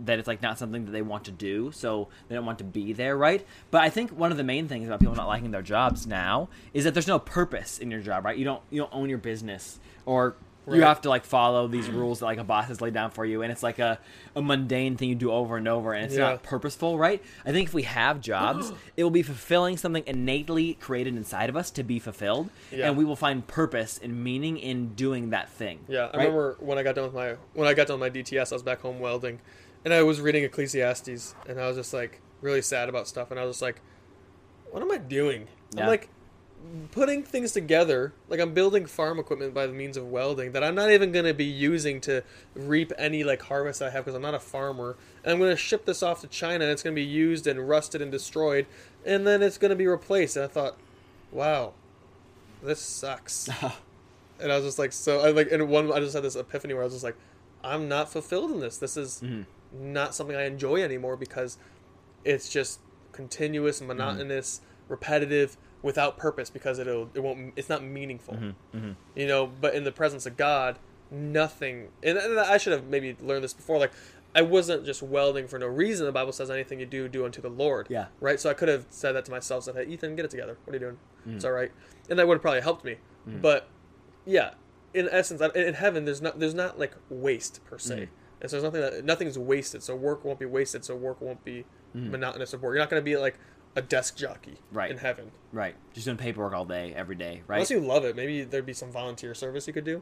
that 0.06 0.20
it's 0.20 0.28
like 0.28 0.42
not 0.42 0.58
something 0.58 0.86
that 0.86 0.92
they 0.92 1.02
want 1.02 1.26
to 1.26 1.32
do, 1.32 1.72
so 1.72 2.08
they 2.28 2.36
don't 2.36 2.46
want 2.46 2.60
to 2.60 2.64
be 2.64 2.94
there, 2.94 3.18
right? 3.18 3.46
But 3.72 3.82
I 3.82 3.90
think 3.90 4.12
one 4.12 4.32
of 4.32 4.38
the 4.38 4.44
main 4.44 4.68
things 4.68 4.88
about 4.88 5.00
people 5.00 5.16
not 5.16 5.28
liking 5.28 5.52
their 5.52 5.62
jobs 5.62 6.08
now 6.08 6.50
is 6.74 6.84
that 6.84 6.94
there's 6.94 7.08
no 7.08 7.20
purpose 7.20 7.80
in 7.80 7.92
your 7.92 8.02
job, 8.02 8.26
right? 8.26 8.38
You 8.38 8.46
don't 8.46 8.62
you 8.70 8.82
don't 8.82 8.94
own 8.94 9.10
your 9.10 9.18
business 9.18 9.80
or 10.06 10.36
you 10.76 10.82
have 10.84 11.02
to 11.02 11.10
like 11.10 11.26
follow 11.26 11.68
these 11.68 11.90
rules 11.90 12.20
that 12.20 12.26
like 12.26 12.38
a 12.38 12.44
boss 12.44 12.68
has 12.68 12.82
laid 12.82 12.94
down 12.94 13.12
for 13.12 13.26
you 13.26 13.42
and 13.42 13.52
it's 13.52 13.64
like 13.64 13.80
a, 13.80 14.00
a 14.36 14.42
mundane 14.42 14.96
thing 14.98 15.10
you 15.10 15.16
do 15.16 15.32
over 15.32 15.58
and 15.58 15.68
over 15.68 15.94
and 15.94 16.06
it's 16.06 16.16
Yeah. 16.16 16.30
not 16.32 16.44
purposeful 16.44 16.98
right 16.98 17.22
i 17.46 17.52
think 17.52 17.68
if 17.70 17.74
we 17.74 17.84
have 17.84 18.22
jobs 18.22 18.72
it 18.98 19.04
will 19.04 19.10
be 19.12 19.24
fulfilling 19.24 19.78
something 19.78 20.04
innately 20.08 20.76
created 20.76 21.16
inside 21.16 21.50
of 21.50 21.56
us 21.58 21.72
to 21.72 21.84
be 21.84 22.00
fulfilled 22.00 22.50
Yeah. 22.72 22.88
and 22.88 22.98
we 22.98 23.06
will 23.06 23.16
find 23.16 23.46
purpose 23.48 24.00
and 24.02 24.24
meaning 24.24 24.58
in 24.58 24.96
doing 24.96 25.30
that 25.32 25.50
thing 25.50 25.80
Yeah, 25.88 26.06
I 26.06 26.06
right? 26.06 26.14
remember 26.18 26.58
when 26.60 26.78
I 26.78 26.84
got 26.84 26.96
done 26.96 27.06
with 27.06 27.14
my 27.14 27.36
when 27.54 27.68
I 27.68 27.74
got 27.74 27.88
done 27.88 28.00
with 28.00 28.14
my 28.14 28.20
DTS, 28.22 28.52
I 28.52 28.56
was 28.56 28.64
back 28.64 28.82
home 28.82 29.00
welding, 29.00 29.40
and 29.86 29.94
I 29.94 30.04
was 30.04 30.20
reading 30.22 30.44
Ecclesiastes, 30.44 31.36
and 31.48 31.60
I 31.60 31.68
was 31.68 31.78
just 31.78 31.94
like 31.94 32.22
really 32.42 32.62
sad 32.62 32.90
about 32.90 33.08
stuff, 33.08 33.32
and 33.32 33.40
I 33.40 33.46
was 33.46 33.56
just 33.56 33.62
like, 33.62 33.82
"What 34.72 34.82
am 34.84 34.92
I 34.92 34.98
doing?" 34.98 35.48
Yeah. 35.74 35.84
I'm 35.84 35.88
like 35.88 36.10
putting 36.92 37.24
things 37.24 37.52
together, 37.52 38.14
like 38.28 38.40
I'm 38.40 38.54
building 38.54 38.86
farm 38.86 39.20
equipment 39.20 39.54
by 39.54 39.68
the 39.68 39.74
means 39.74 39.98
of 39.98 40.08
welding 40.08 40.52
that 40.52 40.64
I'm 40.64 40.76
not 40.76 40.92
even 40.92 41.12
going 41.12 41.26
to 41.26 41.34
be 41.34 41.46
using 41.46 42.02
to 42.02 42.24
reap 42.54 42.92
any 42.98 43.24
like 43.24 43.42
harvest 43.44 43.82
I 43.82 43.90
have 43.90 44.06
because 44.06 44.16
I'm 44.16 44.22
not 44.22 44.34
a 44.34 44.40
farmer, 44.40 44.98
and 45.24 45.34
I'm 45.34 45.40
going 45.40 45.52
to 45.52 45.58
ship 45.58 45.86
this 45.86 46.04
off 46.04 46.22
to 46.22 46.28
China, 46.28 46.66
and 46.66 46.72
it's 46.72 46.84
going 46.84 46.96
to 46.96 47.00
be 47.00 47.08
used 47.08 47.48
and 47.48 47.68
rusted 47.68 48.02
and 48.02 48.12
destroyed, 48.12 48.66
and 49.06 49.26
then 49.26 49.42
it's 49.42 49.58
going 49.58 49.70
to 49.70 49.76
be 49.76 49.88
replaced. 49.88 50.36
And 50.36 50.46
I 50.46 50.48
thought, 50.48 50.78
wow, 51.32 51.74
this 52.64 52.80
sucks. 52.80 53.50
and 54.40 54.52
I 54.52 54.56
was 54.56 54.66
just 54.66 54.80
like, 54.80 54.92
so 54.92 55.22
I 55.22 55.32
like, 55.32 55.48
in 55.48 55.68
one, 55.68 55.92
I 55.92 56.00
just 56.00 56.14
had 56.14 56.24
this 56.24 56.36
epiphany 56.36 56.74
where 56.74 56.84
I 56.84 56.86
was 56.86 56.94
just 56.94 57.04
like, 57.04 57.18
I'm 57.64 57.88
not 57.88 58.12
fulfilled 58.12 58.52
in 58.52 58.60
this. 58.60 58.78
This 58.78 58.98
is 58.98 59.22
mm-hmm. 59.24 59.44
not 59.94 60.16
something 60.16 60.36
I 60.36 60.46
enjoy 60.46 60.82
anymore 60.82 61.18
because 61.18 61.58
it's 62.24 62.50
just 62.50 62.80
continuous, 63.12 63.80
mm-hmm. 63.80 63.88
monotonous, 63.88 64.62
repetitive, 64.88 65.58
without 65.82 66.18
purpose 66.18 66.50
because 66.50 66.80
it'll, 66.80 67.10
it 67.14 67.22
won't, 67.22 67.54
it's 67.56 67.70
not 67.70 67.84
meaningful. 67.84 68.38
You 69.16 69.28
know, 69.28 69.48
but 69.48 69.76
in 69.76 69.84
the 69.84 69.92
presence 69.92 70.26
of 70.26 70.38
God, 70.38 70.78
nothing, 71.12 71.90
and, 72.04 72.18
I 72.40 72.58
should 72.58 72.74
have 72.74 72.86
maybe 72.88 73.16
learned 73.22 73.44
this 73.44 73.54
before, 73.54 73.78
like, 73.80 73.92
I 74.36 74.44
wasn't 74.44 74.86
just 74.86 75.02
welding 75.02 75.48
for 75.48 75.58
no 75.58 75.66
reason. 75.66 76.06
The 76.06 76.12
Bible 76.12 76.32
says 76.32 76.52
anything 76.52 76.80
you 76.80 76.86
do, 76.86 77.08
do 77.08 77.26
unto 77.26 77.42
the 77.42 77.50
Lord. 77.50 77.88
Yeah. 77.90 78.08
Right? 78.20 78.40
So 78.40 78.50
I 78.50 78.54
could 78.54 78.68
have 78.70 78.86
said 78.90 79.14
that 79.14 79.26
to 79.26 79.32
myself, 79.32 79.64
said, 79.64 79.76
hey, 79.76 79.86
Ethan, 79.86 80.16
get 80.16 80.26
it 80.26 80.32
together. 80.32 80.58
What 80.66 80.74
are 80.74 80.76
you 80.76 80.80
doing? 80.86 80.98
Mm. 81.28 81.36
It's 81.36 81.46
all 81.46 81.52
right. 81.52 81.72
And 82.10 82.20
that 82.20 82.28
would 82.28 82.36
have 82.36 82.42
probably 82.42 82.62
helped 82.62 82.86
me. 82.86 82.98
But 83.26 83.68
yeah, 84.26 84.52
in 84.94 85.08
essence, 85.12 85.40
in 85.54 85.74
heaven, 85.76 86.06
there's 86.06 86.22
not 86.22 86.40
there's 86.40 86.56
not 86.56 86.80
like 86.80 86.96
waste 87.10 87.64
per 87.66 87.78
se, 87.78 87.96
Mm. 87.96 88.08
and 88.42 88.50
so 88.50 88.56
there's 88.60 88.64
nothing 88.64 88.82
that 88.82 89.06
nothing's 89.06 89.38
wasted. 89.38 89.84
So 89.84 89.96
work 89.96 90.26
won't 90.26 90.40
be 90.40 90.48
wasted. 90.48 90.84
So 90.84 90.96
work 90.96 91.22
won't 91.22 91.44
be 91.46 91.66
monotonous 91.94 92.54
of 92.54 92.64
work. 92.64 92.74
You're 92.74 92.82
not 92.82 92.90
going 92.90 93.02
to 93.02 93.06
be 93.06 93.18
like 93.18 93.38
a 93.76 93.82
desk 93.82 94.18
jockey. 94.18 94.58
Right. 94.72 94.92
in 94.92 94.98
heaven, 94.98 95.32
right 95.52 95.76
just 95.94 96.06
doing 96.06 96.18
paperwork 96.18 96.54
all 96.54 96.66
day 96.66 96.94
every 96.96 97.16
day 97.16 97.42
right 97.48 97.58
unless 97.58 97.70
you 97.72 97.80
love 97.80 98.06
it. 98.06 98.16
Maybe 98.16 98.44
there'd 98.44 98.66
be 98.66 98.74
some 98.74 98.92
volunteer 98.92 99.34
service 99.34 99.68
you 99.68 99.74
could 99.74 99.86
do. 99.86 100.02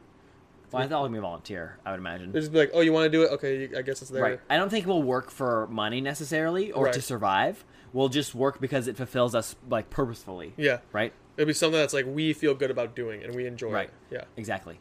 well, 0.72 0.82
i 0.82 0.86
thought 0.86 1.00
it 1.00 1.02
would 1.02 1.12
be 1.12 1.18
volunteer 1.18 1.78
i 1.86 1.90
would 1.90 2.00
imagine 2.00 2.32
They'd 2.32 2.40
just 2.40 2.52
be 2.52 2.58
like, 2.58 2.70
oh, 2.74 2.80
you 2.80 2.92
want 2.92 3.04
to 3.04 3.10
do 3.10 3.22
it? 3.22 3.30
Okay, 3.32 3.68
I 3.76 3.82
guess 3.82 4.02
it's 4.02 4.10
there. 4.10 4.22
Right. 4.22 4.40
I 4.50 4.56
don't 4.56 4.68
think 4.70 4.86
we'll 4.86 5.02
work 5.02 5.30
for 5.30 5.66
money 5.68 6.00
necessarily 6.00 6.72
or 6.72 6.90
to 6.92 7.00
survive. 7.00 7.64
We'll 7.92 8.10
just 8.10 8.34
work 8.34 8.60
because 8.60 8.86
it 8.88 8.96
fulfills 8.96 9.34
us 9.34 9.56
like 9.68 9.88
purposefully. 9.90 10.52
Yeah, 10.56 10.78
Right? 10.92 11.12
it'd 11.36 11.46
be 11.46 11.54
something 11.54 11.78
that's 11.78 11.94
like 11.94 12.04
we 12.06 12.32
feel 12.32 12.54
good 12.54 12.70
about 12.70 12.96
doing 12.96 13.22
and 13.22 13.34
we 13.34 13.46
enjoy. 13.46 13.70
Right. 13.70 13.88
It. 14.10 14.14
Yeah. 14.16 14.24
Exactly. 14.36 14.78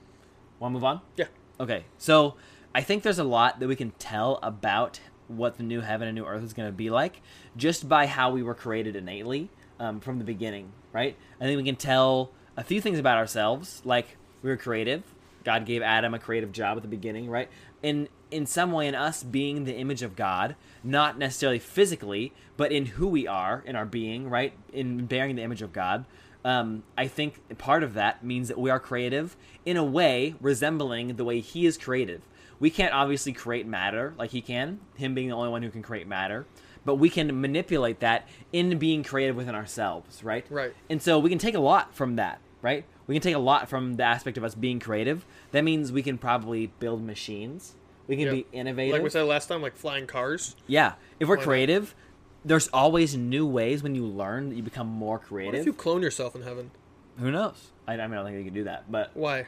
Want 0.59 0.71
to 0.71 0.73
move 0.73 0.83
on? 0.83 1.01
Yeah. 1.15 1.25
Okay. 1.59 1.85
So 1.99 2.35
I 2.73 2.81
think 2.81 3.03
there's 3.03 3.19
a 3.19 3.23
lot 3.23 3.59
that 3.59 3.67
we 3.67 3.75
can 3.75 3.91
tell 3.91 4.39
about 4.41 4.99
what 5.27 5.57
the 5.57 5.63
new 5.63 5.81
heaven 5.81 6.07
and 6.07 6.15
new 6.15 6.25
earth 6.25 6.43
is 6.43 6.53
going 6.53 6.67
to 6.67 6.73
be 6.73 6.89
like 6.89 7.21
just 7.57 7.89
by 7.89 8.05
how 8.05 8.31
we 8.31 8.43
were 8.43 8.55
created 8.55 8.95
innately. 8.95 9.49
um, 9.79 9.99
from 9.99 10.17
the 10.19 10.25
beginning, 10.25 10.71
right? 10.93 11.15
I 11.39 11.45
think 11.45 11.57
we 11.57 11.63
can 11.63 11.75
tell 11.75 12.31
a 12.55 12.63
few 12.63 12.81
things 12.81 12.99
about 12.99 13.17
ourselves, 13.17 13.81
like 13.85 14.17
we 14.41 14.49
were 14.49 14.57
creative. 14.57 15.03
God 15.43 15.65
gave 15.65 15.81
Adam 15.81 16.13
a 16.13 16.19
creative 16.19 16.51
job 16.51 16.77
at 16.77 16.83
the 16.83 16.89
beginning, 16.89 17.29
right? 17.29 17.49
In 17.83 18.09
in 18.29 18.45
some 18.45 18.73
way, 18.73 18.87
in 18.87 18.95
us 18.95 19.23
being 19.23 19.63
the 19.63 19.75
image 19.75 20.01
of 20.01 20.15
God, 20.15 20.55
not 20.83 21.17
necessarily 21.17 21.59
physically, 21.59 22.33
but 22.57 22.73
in 22.73 22.85
who 22.85 23.07
we 23.07 23.25
are, 23.25 23.63
in 23.65 23.75
our 23.77 23.85
being, 23.85 24.29
right? 24.29 24.51
In 24.73 25.05
bearing 25.05 25.37
the 25.37 25.43
image 25.43 25.61
of 25.61 25.71
God. 25.71 26.03
Um, 26.43 26.83
I 26.97 27.07
think 27.07 27.57
part 27.57 27.83
of 27.83 27.93
that 27.93 28.23
means 28.23 28.49
that 28.49 28.57
we 28.57 28.69
are 28.69 28.79
creative 28.79 29.37
in 29.65 29.77
a 29.77 29.83
way 29.83 30.35
resembling 30.41 31.15
the 31.15 31.23
way 31.23 31.39
He 31.39 31.65
is 31.65 31.77
creative. 31.77 32.21
We 32.59 32.69
can't 32.69 32.93
obviously 32.93 33.31
create 33.31 33.65
matter 33.65 34.13
like 34.17 34.31
He 34.31 34.41
can, 34.41 34.79
Him 34.95 35.13
being 35.13 35.29
the 35.29 35.35
only 35.35 35.49
one 35.49 35.63
who 35.63 35.69
can 35.69 35.81
create 35.81 36.07
matter, 36.07 36.45
but 36.87 36.95
we 36.95 37.09
can 37.09 37.41
manipulate 37.41 37.99
that 37.99 38.25
in 38.53 38.79
being 38.79 39.03
creative 39.03 39.35
within 39.35 39.53
ourselves, 39.53 40.23
right? 40.23 40.45
Right. 40.49 40.73
And 40.89 41.01
so 41.01 41.19
we 41.19 41.29
can 41.29 41.37
take 41.37 41.53
a 41.53 41.59
lot 41.59 41.93
from 41.93 42.15
that, 42.15 42.39
right? 42.61 42.85
We 43.07 43.15
can 43.15 43.21
take 43.21 43.35
a 43.35 43.39
lot 43.39 43.67
from 43.67 43.95
the 43.97 44.03
aspect 44.03 44.37
of 44.37 44.45
us 44.45 44.55
being 44.55 44.79
creative. 44.79 45.25
That 45.51 45.65
means 45.65 45.91
we 45.91 46.01
can 46.01 46.17
probably 46.17 46.67
build 46.79 47.03
machines. 47.03 47.75
We 48.07 48.15
can 48.15 48.27
Yeah. 48.27 48.31
be 48.31 48.45
innovative. 48.53 48.93
Like 48.93 49.03
we 49.03 49.09
said 49.09 49.23
last 49.23 49.47
time, 49.49 49.61
like 49.61 49.75
flying 49.75 50.07
cars. 50.07 50.55
yeah. 50.65 50.93
If 51.19 51.27
we're 51.27 51.35
Why 51.35 51.41
not? 51.41 51.45
creative, 51.45 51.95
there's 52.45 52.69
always 52.69 53.17
new 53.17 53.45
ways 53.45 53.83
when 53.83 53.93
you 53.93 54.05
learn 54.05 54.47
that 54.47 54.55
you 54.55 54.63
become 54.63 54.87
more 54.87 55.19
creative. 55.19 55.55
What 55.55 55.59
if 55.59 55.65
you 55.65 55.73
clone 55.73 56.01
yourself 56.01 56.37
in 56.37 56.43
heaven? 56.43 56.71
Who 57.19 57.31
knows? 57.31 57.71
I, 57.85 57.95
I 57.95 57.97
mean, 58.07 58.13
I 58.13 58.15
don't 58.15 58.25
think 58.27 58.37
you 58.37 58.45
can 58.45 58.53
do 58.53 58.63
that, 58.63 58.89
but 58.89 59.11
Why? 59.13 59.47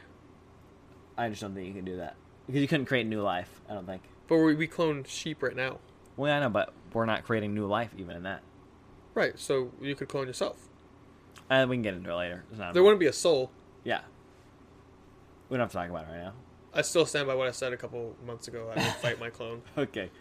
I 1.17 1.29
just 1.29 1.39
don't 1.41 1.55
think 1.55 1.67
you 1.67 1.73
can 1.73 1.85
do 1.85 1.95
that 1.97 2.15
because 2.47 2.61
you 2.61 2.67
couldn't 2.67 2.87
create 2.87 3.07
new 3.07 3.21
life. 3.21 3.61
I 3.69 3.75
don't 3.75 3.85
think. 3.85 4.01
But 4.27 4.39
we, 4.39 4.55
we 4.55 4.67
clone 4.67 5.05
sheep 5.05 5.41
right 5.41 5.55
now. 5.55 5.77
Well, 6.17 6.33
I 6.35 6.41
know, 6.41 6.49
but 6.49 6.73
we're 6.93 7.05
not 7.05 7.23
creating 7.23 7.53
new 7.53 7.65
life 7.65 7.91
even 7.97 8.15
in 8.15 8.23
that. 8.23 8.41
Right. 9.13 9.37
So 9.39 9.71
you 9.81 9.95
could 9.95 10.07
clone 10.07 10.27
yourself. 10.27 10.67
Uh, 11.49 11.65
we 11.67 11.75
can 11.75 11.81
get 11.83 11.93
into 11.95 12.11
it 12.11 12.15
later. 12.15 12.43
It's 12.51 12.59
not 12.59 12.73
There 12.73 12.83
wouldn't 12.83 12.99
be 12.99 13.07
a 13.07 13.13
soul. 13.13 13.51
yeah. 13.83 14.01
We 15.49 15.57
don't 15.57 15.63
have 15.63 15.71
to 15.71 15.77
talk 15.77 15.89
about 15.89 16.03
it 16.07 16.11
right 16.11 16.23
now. 16.25 16.33
I 16.73 16.83
still 16.83 17.07
stand 17.07 17.25
by 17.25 17.33
what 17.33 17.47
I 17.47 17.51
said 17.51 17.73
a 17.73 17.77
couple 17.77 18.15
months 18.25 18.47
ago. 18.47 18.69
I 18.71 18.75
would 18.75 18.93
fight 18.95 19.19
my 19.19 19.29
clone. 19.31 19.61
okay 19.77 20.11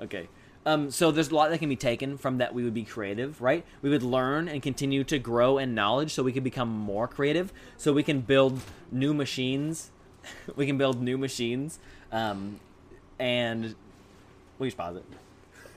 okay 0.00 0.28
um, 0.66 0.90
so 0.90 1.10
there's 1.10 1.30
a 1.30 1.34
lot 1.34 1.50
that 1.50 1.58
can 1.58 1.68
be 1.68 1.76
taken 1.76 2.18
from 2.18 2.38
that 2.38 2.52
we 2.52 2.64
would 2.64 2.74
be 2.74 2.82
creative 2.84 3.40
right 3.40 3.64
we 3.80 3.90
would 3.90 4.02
learn 4.02 4.48
and 4.48 4.60
continue 4.62 5.04
to 5.04 5.18
grow 5.18 5.56
in 5.58 5.74
knowledge 5.74 6.12
so 6.12 6.22
we 6.22 6.32
could 6.32 6.42
become 6.44 6.68
more 6.68 7.06
creative 7.06 7.52
so 7.76 7.92
we 7.92 8.02
can 8.02 8.20
build 8.20 8.60
new 8.90 9.14
machines 9.14 9.90
we 10.56 10.66
can 10.66 10.76
build 10.76 11.00
new 11.00 11.16
machines 11.16 11.78
um, 12.12 12.58
and 13.18 13.74
we 14.58 14.66
just 14.66 14.76
pause 14.76 14.96
it 14.96 15.04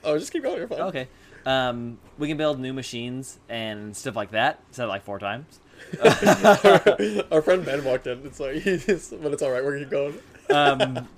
Oh, 0.04 0.18
just 0.18 0.32
keep 0.32 0.42
going. 0.42 0.58
You're 0.58 0.68
fine. 0.68 0.80
okay 0.80 1.08
um, 1.46 1.98
we 2.18 2.28
can 2.28 2.36
build 2.36 2.58
new 2.60 2.72
machines 2.72 3.38
and 3.48 3.96
stuff 3.96 4.16
like 4.16 4.32
that 4.32 4.60
said 4.70 4.84
it 4.84 4.88
like 4.88 5.02
four 5.04 5.18
times 5.18 5.60
Our 7.32 7.40
friend 7.40 7.64
Ben 7.64 7.84
walked 7.84 8.06
in. 8.08 8.26
It's 8.26 8.40
like, 8.40 8.56
he's, 8.62 9.10
but 9.10 9.32
it's 9.32 9.42
all 9.42 9.50
right. 9.52 9.64
We're 9.64 9.78
gonna 9.78 9.84
keep 9.84 9.90
going. 9.90 10.18
um, 10.50 11.08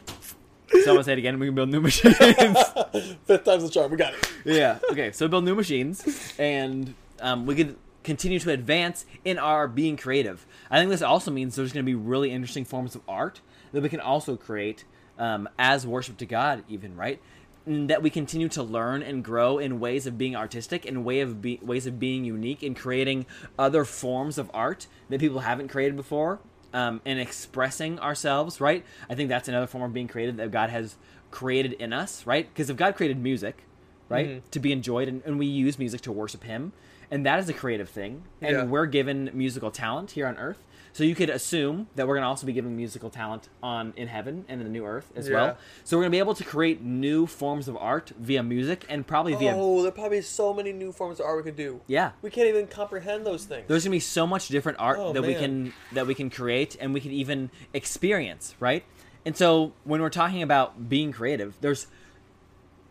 so 0.71 0.79
i'm 0.79 0.85
gonna 0.85 1.05
say 1.05 1.13
it 1.15 1.19
again 1.19 1.39
we 1.41 1.47
can 1.47 1.55
build 1.55 1.71
new 1.71 1.81
machines 1.81 2.15
Fifth 3.25 3.45
time's 3.45 3.63
the 3.65 3.71
charm. 3.71 3.91
We 3.91 3.97
got 3.97 4.13
it. 4.15 4.29
yeah. 4.45 4.79
Okay. 4.91 5.13
So 5.13 5.27
build 5.29 5.45
new 5.45 5.55
machines, 5.55 6.35
and 6.39 6.95
um, 7.21 7.47
we 7.47 7.55
could 7.55 7.77
continue 8.05 8.39
to 8.39 8.51
advance 8.51 9.05
in 9.25 9.39
our 9.39 9.67
being 9.67 9.97
creative. 9.97 10.47
I 10.71 10.79
think 10.79 10.91
this 10.91 11.03
also 11.03 11.31
means 11.31 11.57
there's 11.57 11.73
going 11.73 11.85
to 11.85 11.91
be 11.91 11.95
really 11.95 12.31
interesting 12.31 12.65
forms 12.65 12.95
of 12.95 13.03
art 13.09 13.41
that 13.73 13.83
we 13.83 13.89
can 13.89 14.01
also 14.01 14.37
create 14.37 14.85
um, 15.19 15.49
as 15.59 15.87
worship 15.87 16.17
to 16.19 16.27
God, 16.27 16.65
even 16.69 16.97
right. 16.97 17.21
That 17.67 18.03
we 18.03 18.09
continue 18.11 18.49
to 18.51 18.63
learn 18.63 19.03
and 19.03 19.23
grow 19.23 19.59
in 19.59 19.81
ways 19.81 20.07
of 20.07 20.17
being 20.17 20.35
artistic 20.35 20.87
and 20.87 21.05
way 21.05 21.21
of 21.21 21.43
be- 21.43 21.61
ways 21.63 21.87
of 21.87 22.01
being 22.01 22.25
unique 22.25 22.63
and 22.63 22.75
creating 22.75 23.27
other 23.59 23.85
forms 23.85 24.39
of 24.39 24.51
art 24.55 24.87
that 25.11 25.21
people 25.21 25.41
haven't 25.41 25.69
created 25.69 25.95
before 25.95 26.39
um, 26.73 27.01
and 27.05 27.21
expressing 27.21 27.99
ourselves, 28.01 28.61
right? 28.61 28.85
I 29.11 29.15
think 29.15 29.29
that's 29.29 29.47
another 29.49 29.67
form 29.67 29.85
of 29.85 29.93
being 29.93 30.09
creative 30.09 30.37
that 30.39 30.51
God 30.51 30.71
has 30.71 30.97
created 31.31 31.75
in 31.75 31.93
us, 31.93 32.27
right? 32.27 32.49
Because 32.49 32.71
if 32.71 32.77
God 32.77 32.97
created 32.97 33.19
music, 33.23 33.65
right, 34.09 34.29
Mhm. 34.29 34.51
to 34.53 34.59
be 34.59 34.73
enjoyed, 34.73 35.07
and, 35.09 35.23
and 35.27 35.39
we 35.39 35.47
use 35.47 35.79
music 35.79 36.01
to 36.03 36.13
worship 36.13 36.45
Him, 36.45 36.73
and 37.11 37.27
that 37.27 37.39
is 37.39 37.49
a 37.49 37.53
creative 37.53 37.89
thing, 37.89 38.23
and 38.41 38.57
Yeah. 38.57 38.65
we're 38.65 38.87
given 38.87 39.31
musical 39.35 39.71
talent 39.71 40.13
here 40.13 40.27
on 40.27 40.37
Earth. 40.37 40.59
So 40.93 41.05
you 41.05 41.15
could 41.15 41.31
assume 41.31 41.87
that 41.95 42.09
we're 42.09 42.17
going 42.17 42.25
to 42.25 42.29
also 42.29 42.49
be 42.49 42.53
given 42.53 42.75
musical 42.77 43.11
talent 43.11 43.49
on 43.63 43.93
in 43.97 44.09
heaven 44.09 44.45
and 44.49 44.61
in 44.61 44.67
the 44.67 44.73
new 44.73 44.85
earth 44.85 45.13
as 45.15 45.29
Yeah. 45.29 45.35
well. 45.37 45.59
So 45.85 45.97
we're 45.97 46.03
going 46.03 46.11
to 46.11 46.17
be 46.17 46.19
able 46.19 46.35
to 46.35 46.43
create 46.43 46.83
new 46.83 47.27
forms 47.27 47.69
of 47.69 47.77
art 47.77 48.11
via 48.19 48.43
music 48.43 48.87
and 48.89 49.07
probably 49.07 49.37
via 49.37 49.55
Oh, 49.57 49.83
there 49.83 49.93
probably 49.93 50.21
so 50.21 50.53
many 50.53 50.73
new 50.73 50.91
forms 50.91 51.21
of 51.21 51.27
art 51.27 51.37
we 51.37 51.43
could 51.45 51.55
do. 51.57 51.81
yeah. 51.87 52.11
We 52.23 52.31
can't 52.31 52.49
even 52.49 52.67
comprehend 52.67 53.25
those 53.25 53.45
things. 53.45 53.67
There's 53.69 53.85
gonna 53.85 53.93
be 53.93 54.01
so 54.01 54.27
much 54.27 54.49
different 54.49 54.81
art 54.81 54.99
Oh, 54.99 55.13
that 55.13 55.23
we 55.23 55.35
can 55.35 55.73
that 55.93 56.09
we 56.09 56.15
can 56.17 56.29
create 56.29 56.77
and 56.81 56.93
we 56.93 57.01
can 57.01 57.13
even 57.13 57.51
experience, 57.73 58.57
right? 58.59 58.83
And 59.25 59.37
so 59.37 59.73
when 59.85 60.01
we're 60.01 60.09
talking 60.11 60.43
about 60.43 60.89
being 60.89 61.13
creative, 61.13 61.57
there's 61.61 61.87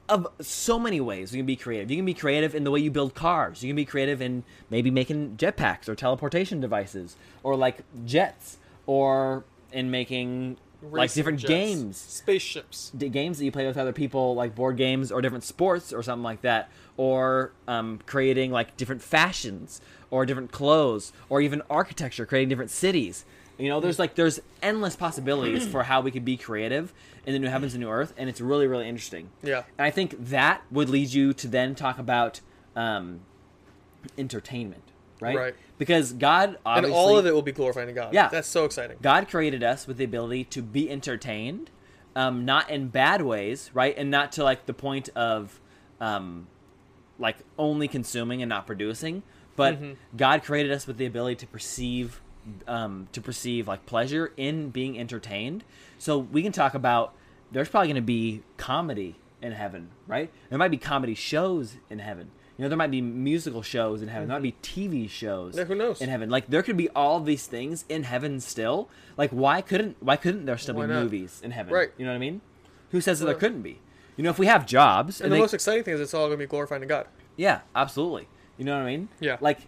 of 0.09 0.27
so 0.41 0.79
many 0.79 0.99
ways 0.99 1.33
you 1.33 1.39
can 1.39 1.45
be 1.45 1.55
creative. 1.55 1.89
You 1.89 1.97
can 1.97 2.05
be 2.05 2.13
creative 2.13 2.55
in 2.55 2.63
the 2.63 2.71
way 2.71 2.79
you 2.79 2.91
build 2.91 3.13
cars. 3.13 3.63
You 3.63 3.69
can 3.69 3.75
be 3.75 3.85
creative 3.85 4.21
in 4.21 4.43
maybe 4.69 4.91
making 4.91 5.37
jetpacks 5.37 5.87
or 5.87 5.95
teleportation 5.95 6.59
devices 6.59 7.15
or 7.43 7.55
like 7.55 7.83
jets 8.05 8.57
or 8.85 9.45
in 9.71 9.91
making 9.91 10.57
like 10.81 11.13
different 11.13 11.39
jets, 11.39 11.49
games 11.49 11.97
spaceships. 11.97 12.91
d- 12.97 13.09
games 13.09 13.37
that 13.37 13.45
you 13.45 13.51
play 13.51 13.67
with 13.67 13.77
other 13.77 13.93
people, 13.93 14.33
like 14.33 14.55
board 14.55 14.77
games 14.77 15.11
or 15.11 15.21
different 15.21 15.43
sports 15.43 15.93
or 15.93 16.01
something 16.01 16.23
like 16.23 16.41
that, 16.41 16.69
or 16.97 17.51
um, 17.67 17.99
creating 18.05 18.51
like 18.51 18.77
different 18.77 19.01
fashions 19.01 19.81
or 20.09 20.25
different 20.25 20.51
clothes 20.51 21.13
or 21.29 21.41
even 21.41 21.61
architecture, 21.69 22.25
creating 22.25 22.49
different 22.49 22.71
cities. 22.71 23.25
You 23.59 23.67
know, 23.67 23.79
there's 23.81 23.99
like 23.99 24.15
there's 24.15 24.39
endless 24.61 24.95
possibilities 24.95 25.67
for 25.67 25.83
how 25.83 25.99
we 26.01 26.11
could 26.11 26.23
be 26.25 26.37
creative 26.37 26.93
in 27.25 27.33
the 27.33 27.39
new 27.39 27.49
heavens 27.49 27.73
and 27.73 27.83
new 27.83 27.89
earth, 27.89 28.13
and 28.17 28.29
it's 28.29 28.39
really 28.41 28.67
really 28.67 28.87
interesting. 28.87 29.29
Yeah. 29.43 29.63
And 29.77 29.85
I 29.85 29.91
think 29.91 30.15
that 30.29 30.61
would 30.71 30.89
lead 30.89 31.13
you 31.13 31.33
to 31.33 31.47
then 31.47 31.75
talk 31.75 31.99
about 31.99 32.39
um, 32.75 33.19
entertainment, 34.17 34.83
right? 35.19 35.35
Right. 35.35 35.55
Because 35.77 36.13
God 36.13 36.57
And 36.65 36.85
all 36.87 37.17
of 37.17 37.25
it 37.25 37.33
will 37.33 37.41
be 37.41 37.51
glorifying 37.51 37.87
to 37.87 37.93
God. 37.93 38.13
Yeah. 38.13 38.29
That's 38.29 38.47
so 38.47 38.65
exciting. 38.65 38.97
God 39.01 39.29
created 39.29 39.63
us 39.63 39.87
with 39.87 39.97
the 39.97 40.03
ability 40.03 40.45
to 40.45 40.61
be 40.61 40.89
entertained, 40.89 41.69
um, 42.15 42.45
not 42.45 42.69
in 42.69 42.87
bad 42.87 43.21
ways, 43.21 43.71
right? 43.73 43.93
And 43.97 44.09
not 44.09 44.31
to 44.33 44.43
like 44.43 44.65
the 44.65 44.73
point 44.73 45.09
of 45.15 45.59
um, 46.01 46.47
like 47.17 47.37
only 47.57 47.87
consuming 47.87 48.41
and 48.41 48.49
not 48.49 48.65
producing. 48.65 49.23
But 49.55 49.81
Mhm. 49.81 49.95
God 50.15 50.43
created 50.43 50.71
us 50.71 50.87
with 50.87 50.97
the 50.97 51.05
ability 51.05 51.35
to 51.37 51.47
perceive, 51.47 52.21
um, 52.67 53.07
to 53.11 53.21
perceive 53.21 53.67
like 53.67 53.85
pleasure 53.85 54.31
in 54.37 54.69
being 54.69 54.99
entertained. 54.99 55.63
So 55.97 56.17
we 56.17 56.41
can 56.43 56.51
talk 56.51 56.73
about. 56.73 57.13
There's 57.51 57.67
probably 57.69 57.87
going 57.87 57.95
to 57.95 58.01
be 58.01 58.43
comedy 58.57 59.15
in 59.41 59.53
heaven, 59.53 59.89
right? 60.05 60.29
There 60.49 60.59
might 60.59 60.69
be 60.69 60.77
comedy 60.77 61.15
shows 61.15 61.77
in 61.89 61.97
heaven. 61.99 62.29
You 62.57 62.63
know, 62.63 62.69
there 62.69 62.77
might 62.77 62.91
be 62.91 63.01
musical 63.01 63.61
shows 63.63 64.01
in 64.01 64.09
heaven. 64.09 64.27
There 64.27 64.37
might 64.37 64.43
be 64.43 64.55
TV 64.61 65.09
shows 65.09 65.57
Yeah, 65.57 65.63
who 65.63 65.73
knows? 65.75 65.99
in 66.01 66.09
heaven. 66.09 66.29
Like 66.29 66.47
there 66.47 66.61
could 66.61 66.75
be 66.77 66.89
all 66.89 67.19
these 67.21 67.47
things 67.47 67.85
in 67.89 68.03
heaven 68.03 68.39
still. 68.41 68.89
Like 69.17 69.31
why 69.31 69.61
couldn't 69.61 69.95
why 70.01 70.15
couldn't 70.17 70.45
there 70.45 70.57
still 70.57 70.75
Why 70.75 70.85
be 70.85 70.93
not? 70.93 71.03
movies 71.03 71.39
in 71.43 71.51
heaven? 71.51 71.73
Right. 71.73 71.89
You 71.97 72.05
know 72.05 72.11
what 72.11 72.17
I 72.17 72.19
mean? 72.19 72.41
Who 72.91 72.99
says 73.01 73.19
that 73.19 73.25
there 73.27 73.35
couldn't 73.35 73.61
be? 73.61 73.79
You 74.17 74.23
know, 74.25 74.29
if 74.29 74.37
we 74.37 74.45
have 74.47 74.65
jobs 74.67 75.21
And, 75.21 75.25
and, 75.27 75.31
the 75.31 75.35
they, 75.37 75.41
most 75.41 75.53
exciting 75.53 75.83
thing 75.85 75.93
is 75.93 76.01
it's 76.01 76.13
all 76.13 76.27
going 76.27 76.37
to 76.37 76.43
be 76.45 76.47
glorifying 76.49 76.81
to 76.81 76.87
God. 76.87 77.07
yeah, 77.37 77.61
absolutely. 77.73 78.27
You 78.57 78.65
know 78.65 78.73
what 78.77 78.83
I 78.83 78.85
mean? 78.91 79.07
Yeah. 79.21 79.37
Like 79.39 79.59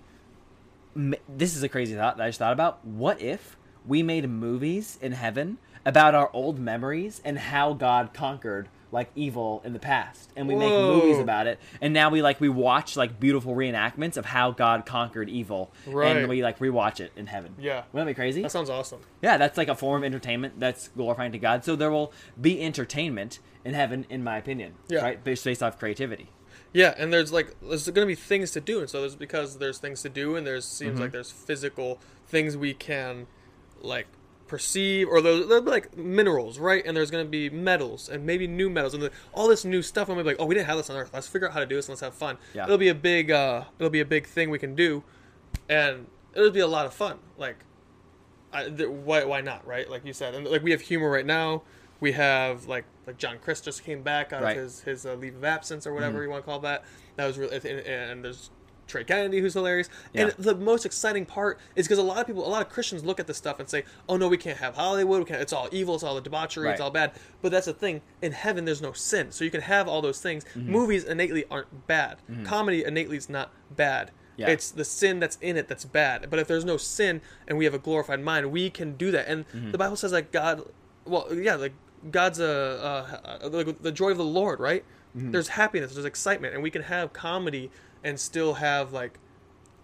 this 0.96 1.56
is 1.56 1.64
a 1.64 1.70
crazy 1.70 1.96
thought 1.96 2.18
that 2.18 2.24
I 2.24 2.30
just 2.30 2.40
thought 2.40 2.54
about. 2.54 2.86
What 2.86 3.22
if 3.22 3.58
we 3.86 4.04
made 4.04 4.30
movies 4.30 4.98
in 5.02 5.12
heaven 5.14 5.58
about 5.86 6.14
our 6.16 6.30
old 6.34 6.60
memories 6.60 7.22
and 7.26 7.38
how 7.40 7.74
God 7.74 8.14
conquered 8.14 8.70
like 8.94 9.10
evil 9.16 9.62
in 9.64 9.72
the 9.72 9.80
past 9.80 10.30
and 10.36 10.50
we 10.50 10.54
make 10.56 10.70
movies 10.70 11.18
about 11.18 11.48
it 11.48 11.58
and 11.80 11.94
now 11.94 12.10
we 12.10 12.22
like 12.22 12.42
we 12.42 12.50
watch 12.50 12.98
like 12.98 13.22
beautiful 13.22 13.56
reenactments 13.56 14.18
of 14.18 14.26
how 14.26 14.52
God 14.52 14.86
conquered 14.86 15.30
evil 15.30 15.72
Right. 15.88 16.18
and 16.18 16.28
we 16.28 16.44
like 16.44 16.60
rewatch 16.60 17.00
it 17.00 17.14
in 17.16 17.28
heaven. 17.28 17.56
Yeah. 17.58 17.84
Wouldn't 17.94 18.06
that 18.08 18.12
be 18.12 18.14
crazy? 18.16 18.42
That 18.42 18.52
sounds 18.52 18.70
awesome. 18.70 19.00
Yeah, 19.22 19.38
that's 19.38 19.58
like 19.58 19.70
a 19.70 19.76
form 19.76 20.02
of 20.02 20.06
entertainment 20.06 20.60
that's 20.60 20.90
glorifying 20.90 21.32
to 21.32 21.38
God. 21.40 21.64
So 21.64 21.78
there 21.78 21.90
will 21.90 22.12
be 22.40 22.62
entertainment 22.62 23.40
in 23.64 23.74
heaven, 23.76 24.06
in 24.10 24.26
my 24.26 24.38
opinion. 24.38 24.74
Yeah. 24.90 25.02
Right? 25.04 25.24
Based, 25.24 25.46
based 25.46 25.64
off 25.64 25.80
creativity. 25.80 26.28
Yeah, 26.74 26.94
and 26.98 27.12
there's 27.12 27.32
like 27.34 27.56
there's 27.62 27.86
going 27.90 28.06
to 28.08 28.12
be 28.12 28.16
things 28.16 28.52
to 28.52 28.62
do, 28.62 28.80
and 28.80 28.90
so 28.90 29.02
there's 29.02 29.16
because 29.16 29.58
there's 29.58 29.78
things 29.78 30.02
to 30.04 30.10
do, 30.10 30.36
and 30.36 30.48
there's 30.48 30.66
seems 30.66 30.94
Mm-hmm. 30.94 31.02
like 31.02 31.12
there's 31.12 31.32
physical 31.32 32.00
things 32.28 32.56
we 32.56 32.74
can 32.74 33.28
like 33.82 34.08
perceive, 34.48 35.08
or 35.10 35.22
there'll, 35.22 35.48
there'll 35.48 35.64
be 35.64 35.72
like 35.72 35.98
minerals, 35.98 36.60
right? 36.60 36.84
And 36.86 36.96
there's 36.96 37.12
going 37.12 37.26
to 37.26 37.30
be 37.30 37.50
metals, 37.50 38.08
and 38.10 38.26
maybe 38.26 38.48
new 38.48 38.70
metals, 38.70 38.94
and 38.94 39.04
the, 39.04 39.12
all 39.34 39.48
this 39.48 39.66
new 39.66 39.82
stuff. 39.82 40.08
I'm 40.10 40.16
gonna 40.16 40.24
be 40.24 40.30
like, 40.30 40.38
oh, 40.40 40.46
we 40.46 40.56
didn't 40.56 40.68
have 40.68 40.78
this 40.78 40.90
on 40.90 40.96
Earth. 40.98 41.10
Let's 41.14 41.28
figure 41.28 41.48
out 41.48 41.54
how 41.54 41.60
to 41.60 41.66
do 41.66 41.76
this, 41.76 41.88
and 41.88 41.94
let's 41.94 42.02
have 42.02 42.14
fun. 42.14 42.38
Yeah. 42.54 42.66
It'll 42.66 42.78
be 42.78 42.90
a 42.90 42.96
big, 42.96 43.32
uh, 43.32 43.64
it'll 43.80 43.90
be 43.90 44.00
a 44.02 44.06
big 44.06 44.26
thing 44.28 44.50
we 44.50 44.60
can 44.60 44.76
do, 44.76 45.04
and 45.68 46.08
it'll 46.34 46.52
be 46.52 46.60
a 46.62 46.68
lot 46.68 46.86
of 46.86 46.94
fun. 46.94 47.20
Like, 47.38 47.58
I, 48.54 48.70
th- 48.70 48.90
why 48.90 49.24
why 49.26 49.42
not, 49.42 49.66
right? 49.68 49.90
Like 49.90 50.06
you 50.06 50.14
said, 50.14 50.36
and 50.36 50.46
like 50.48 50.64
we 50.64 50.72
have 50.72 50.82
humor 50.82 51.10
right 51.10 51.26
now. 51.26 51.64
We 52.02 52.12
have 52.14 52.66
like 52.68 52.84
like 53.08 53.18
John 53.18 53.38
Crist 53.40 53.64
just 53.64 53.84
came 53.86 54.02
back 54.04 54.34
out 54.34 54.42
Right. 54.44 54.58
Mm-hmm. 54.58 54.66
of 54.66 54.72
his 54.72 54.82
his 54.82 55.06
uh, 55.06 55.14
leave 55.14 55.36
of 55.38 55.44
absence 55.46 55.88
or 55.88 55.94
whatever 55.94 56.22
you 56.24 56.30
want 56.30 56.44
to 56.44 56.46
call 56.50 56.60
that. 56.62 56.84
That 57.16 57.26
was 57.28 57.38
really 57.38 57.56
and, 57.56 57.66
and 57.66 58.26
there's 58.26 58.50
Trey 58.88 59.04
Kennedy, 59.06 59.40
who's 59.40 59.54
hilarious. 59.54 59.88
And 60.14 60.32
the 60.32 60.54
most 60.56 60.86
exciting 60.86 61.26
part 61.26 61.60
is 61.78 61.88
because 61.88 61.98
a 62.00 62.04
lot 62.04 62.18
of 62.18 62.28
people, 62.28 62.46
a 62.46 62.50
lot 62.50 62.62
of 62.62 62.68
Christians 62.70 63.06
look 63.06 63.22
at 63.22 63.28
this 63.28 63.38
stuff 63.38 63.60
and 63.60 63.70
say, 63.70 63.86
"Oh 64.10 64.18
no, 64.18 64.28
we 64.28 64.36
can't 64.36 64.58
have 64.58 64.76
Hollywood. 64.76 65.20
We 65.20 65.26
can't. 65.26 65.42
It's 65.42 65.54
all 65.54 65.70
evil. 65.72 65.96
It's 65.96 66.04
all 66.04 66.16
the 66.16 66.22
debauchery. 66.22 66.70
It's 66.72 66.82
all 66.82 66.92
bad." 66.92 67.14
But 67.42 67.52
that's 67.54 67.68
the 67.68 67.74
thing. 67.74 68.02
In 68.22 68.34
heaven, 68.34 68.66
there's 68.66 68.82
no 68.82 68.92
sin, 68.92 69.32
so 69.32 69.46
you 69.46 69.52
can 69.52 69.62
have 69.62 69.88
all 69.88 70.02
those 70.02 70.20
things. 70.20 70.44
Mm-hmm. 70.56 70.72
Movies 70.72 71.04
innately 71.06 71.46
aren't 71.50 71.88
bad. 71.88 72.18
Comedy 72.44 72.84
innately 72.84 73.16
is 73.16 73.30
not 73.30 73.52
bad. 73.74 74.12
Yeah. 74.36 74.50
It's 74.50 74.72
the 74.72 74.84
sin 74.86 75.20
that's 75.20 75.38
in 75.40 75.56
it 75.56 75.68
that's 75.70 75.86
bad. 75.86 76.30
But 76.30 76.40
if 76.40 76.48
there's 76.48 76.66
no 76.66 76.76
sin 76.78 77.22
and 77.48 77.58
we 77.58 77.66
have 77.66 77.74
a 77.76 77.80
glorified 77.80 78.22
mind, 78.22 78.52
we 78.52 78.70
can 78.72 78.98
do 78.98 79.12
that. 79.12 79.28
And 79.28 79.48
Mm-hmm. 79.50 79.72
the 79.72 79.78
Bible 79.78 79.96
says 79.96 80.12
like 80.12 80.32
God, 80.34 80.64
well, 81.06 81.28
yeah, 81.34 81.56
like 81.56 81.74
God's 82.10 82.40
a, 82.40 83.20
uh, 83.44 83.50
like 83.50 83.82
the 83.82 83.92
joy 83.92 84.10
of 84.12 84.18
the 84.18 84.24
Lord, 84.26 84.60
right? 84.60 84.84
Mm-hmm. 85.16 85.32
There's 85.32 85.50
happiness, 85.50 85.94
there's 85.94 86.06
excitement, 86.06 86.54
and 86.54 86.64
we 86.64 86.72
can 86.72 86.84
have 86.84 87.14
comedy 87.14 87.70
and 88.04 88.20
still 88.20 88.56
have 88.56 88.92
like 88.94 89.20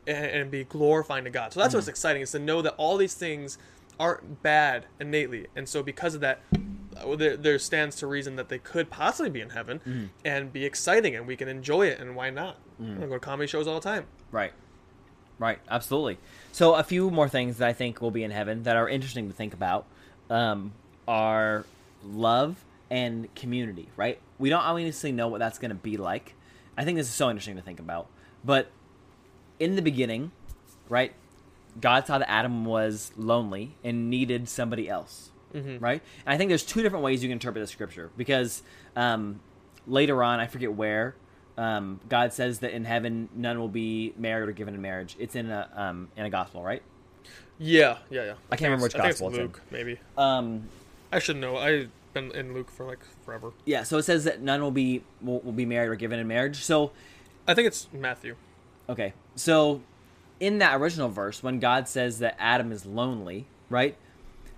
and, 0.08 0.26
and 0.26 0.52
be 0.52 0.64
glorifying 0.64 1.26
to 1.26 1.30
God. 1.30 1.54
So 1.54 1.60
that's 1.60 1.70
Mm-hmm. 1.72 1.78
what's 1.78 1.88
exciting 1.88 2.22
is 2.22 2.32
to 2.32 2.40
know 2.40 2.62
that 2.62 2.74
all 2.78 2.98
these 2.98 3.14
things 3.14 3.58
aren't 4.00 4.42
bad 4.42 4.86
innately, 5.00 5.48
and 5.56 5.68
so 5.68 5.84
because 5.84 6.16
of 6.16 6.22
that, 6.22 6.40
uh, 6.96 7.16
there, 7.16 7.36
there 7.38 7.60
stands 7.60 7.96
to 7.98 8.08
reason 8.08 8.36
that 8.38 8.48
they 8.50 8.60
could 8.60 8.90
possibly 8.90 9.30
be 9.30 9.42
in 9.42 9.50
heaven 9.50 9.80
Mm-hmm. 9.80 10.06
and 10.26 10.54
be 10.54 10.66
exciting, 10.66 11.16
and 11.16 11.28
we 11.28 11.36
can 11.36 11.48
enjoy 11.48 11.88
it, 11.88 12.00
and 12.00 12.16
why 12.16 12.30
not? 12.30 12.58
Mm. 12.82 13.04
I 13.04 13.08
go 13.08 13.14
to 13.16 13.20
comedy 13.20 13.48
shows 13.48 13.68
all 13.68 13.76
the 13.76 13.82
time. 13.90 14.06
Right. 14.32 14.54
Right. 15.40 15.60
Absolutely. 15.70 16.18
So 16.52 16.74
a 16.76 16.84
few 16.84 17.12
more 17.12 17.28
things 17.30 17.58
that 17.58 17.68
I 17.68 17.74
think 17.74 18.02
will 18.02 18.10
be 18.12 18.24
in 18.24 18.32
heaven 18.32 18.64
that 18.64 18.76
are 18.76 18.88
interesting 18.90 19.28
to 19.28 19.34
think 19.36 19.54
about 19.54 19.86
um, 20.32 20.72
are 21.08 21.66
love 22.04 22.64
and 22.90 23.34
community. 23.36 23.90
Right. 23.96 24.20
We 24.40 24.50
don't 24.50 24.62
obviously 24.62 25.12
know 25.12 25.28
what 25.28 25.40
that's 25.40 25.60
going 25.60 25.70
to 25.70 25.76
be 25.76 25.98
like. 25.98 26.36
I 26.78 26.86
think 26.86 26.98
this 26.98 27.08
is 27.08 27.14
so 27.14 27.30
interesting 27.30 27.56
to 27.56 27.62
think 27.62 27.80
about. 27.80 28.08
But 28.44 28.72
in 29.60 29.76
the 29.76 29.82
beginning, 29.82 30.32
right, 30.90 31.14
God 31.80 32.08
saw 32.08 32.20
that 32.20 32.30
Adam 32.30 32.66
was 32.66 33.12
lonely 33.18 33.76
and 33.84 34.10
needed 34.10 34.48
somebody 34.48 34.90
else. 34.90 35.32
Mm-hmm. 35.54 35.84
Right. 35.84 36.02
And 36.26 36.34
I 36.34 36.38
think 36.38 36.50
there's 36.50 36.66
two 36.66 36.82
different 36.82 37.04
ways 37.04 37.24
you 37.24 37.30
can 37.30 37.34
interpret 37.34 37.64
the 37.64 37.68
scripture 37.68 38.12
because 38.18 38.62
um, 38.96 39.40
later 39.88 40.22
on, 40.22 40.40
I 40.40 40.48
forget 40.48 40.74
where, 40.74 41.16
um, 41.58 42.00
God 42.08 42.34
says 42.34 42.60
that 42.60 42.72
in 42.72 42.86
heaven 42.86 43.30
none 43.34 43.60
will 43.60 43.68
be 43.70 44.14
married 44.18 44.50
or 44.50 44.52
given 44.52 44.76
in 44.76 44.82
marriage. 44.82 45.16
It's 45.18 45.36
in 45.36 45.50
a 45.50 45.70
um, 45.76 46.10
in 46.16 46.26
a 46.26 46.30
gospel, 46.30 46.62
right? 46.62 46.84
Yeah, 47.58 47.98
yeah, 48.10 48.26
yeah. 48.26 48.34
I 48.52 48.56
can't 48.56 48.70
remember 48.70 48.84
which 48.84 48.96
I 48.96 49.10
gospel 49.10 49.30
it's 49.30 49.38
it's 49.38 49.58
in. 49.58 49.64
Maybe. 49.72 50.00
Um, 50.18 50.68
I 51.18 51.20
should 51.20 51.38
know. 51.38 51.58
I've 51.58 51.90
been 52.14 52.32
in 52.32 52.54
Luke 52.54 52.70
for 52.70 52.86
like 52.86 53.00
forever. 53.26 53.52
yeah, 53.66 53.82
so 53.82 53.98
it 53.98 54.04
says 54.04 54.24
that 54.26 54.40
none 54.42 54.62
will 54.62 54.70
be 54.72 55.04
will, 55.20 55.40
will 55.40 55.52
be 55.52 55.66
married 55.66 55.90
or 55.90 55.96
given 55.96 56.20
in 56.20 56.28
marriage. 56.28 56.58
So 56.64 56.92
I 57.48 57.56
think 57.56 57.68
it's 57.68 57.88
Matthew. 57.92 58.36
okay, 58.88 59.14
so 59.36 59.82
in 60.40 60.60
that 60.60 60.80
original 60.80 61.10
verse, 61.10 61.42
when 61.42 61.60
God 61.60 61.88
says 61.88 62.20
that 62.20 62.36
Adam 62.40 62.72
is 62.72 62.86
lonely, 62.86 63.48
right? 63.70 63.98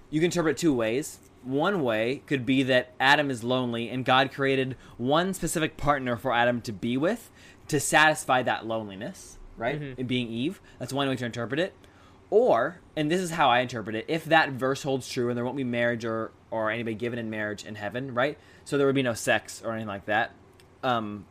You 0.10 0.20
can 0.20 0.26
interpret 0.26 0.58
two 0.58 0.74
ways. 0.74 1.20
One 1.44 1.82
way 1.82 2.24
could 2.28 2.46
be 2.46 2.62
that 2.64 2.92
Adam 3.00 3.32
is 3.32 3.42
lonely 3.46 3.88
and 3.90 4.04
God 4.04 4.34
created 4.34 4.76
one 4.98 5.34
specific 5.34 5.78
partner 5.78 6.18
for 6.18 6.34
Adam 6.34 6.60
to 6.64 6.74
be 6.74 6.98
with 6.98 7.32
to 7.70 7.80
satisfy 7.80 8.44
that 8.44 8.66
loneliness, 8.66 9.38
right? 9.56 9.80
Mhm. 9.80 9.94
It 9.98 10.08
being 10.08 10.28
Eve. 10.28 10.60
That's 10.78 10.92
one 10.92 11.08
way 11.08 11.16
to 11.16 11.26
interpret 11.26 11.62
it. 11.62 11.74
Or, 12.32 12.80
and 12.96 13.10
this 13.10 13.22
is 13.22 13.32
how 13.32 13.50
I 13.50 13.62
interpret 13.62 13.96
it, 13.96 14.06
if 14.08 14.26
that 14.26 14.52
verse 14.52 14.84
holds 14.84 15.10
true 15.10 15.30
and 15.30 15.38
there 15.38 15.44
won't 15.44 15.58
be 15.58 15.64
marriage 15.64 16.06
or, 16.06 16.32
or 16.52 16.70
anybody 16.70 16.96
given 16.96 17.18
in 17.18 17.30
marriage 17.30 17.66
in 17.66 17.76
heaven, 17.76 18.14
right? 18.14 18.38
So 18.66 18.78
there 18.78 18.86
would 18.86 18.96
be 18.96 19.04
no 19.04 19.16
sex 19.16 19.64
or 19.64 19.72
anything 19.72 19.88
like 19.88 20.06
that, 20.06 20.32
um, 20.84 21.26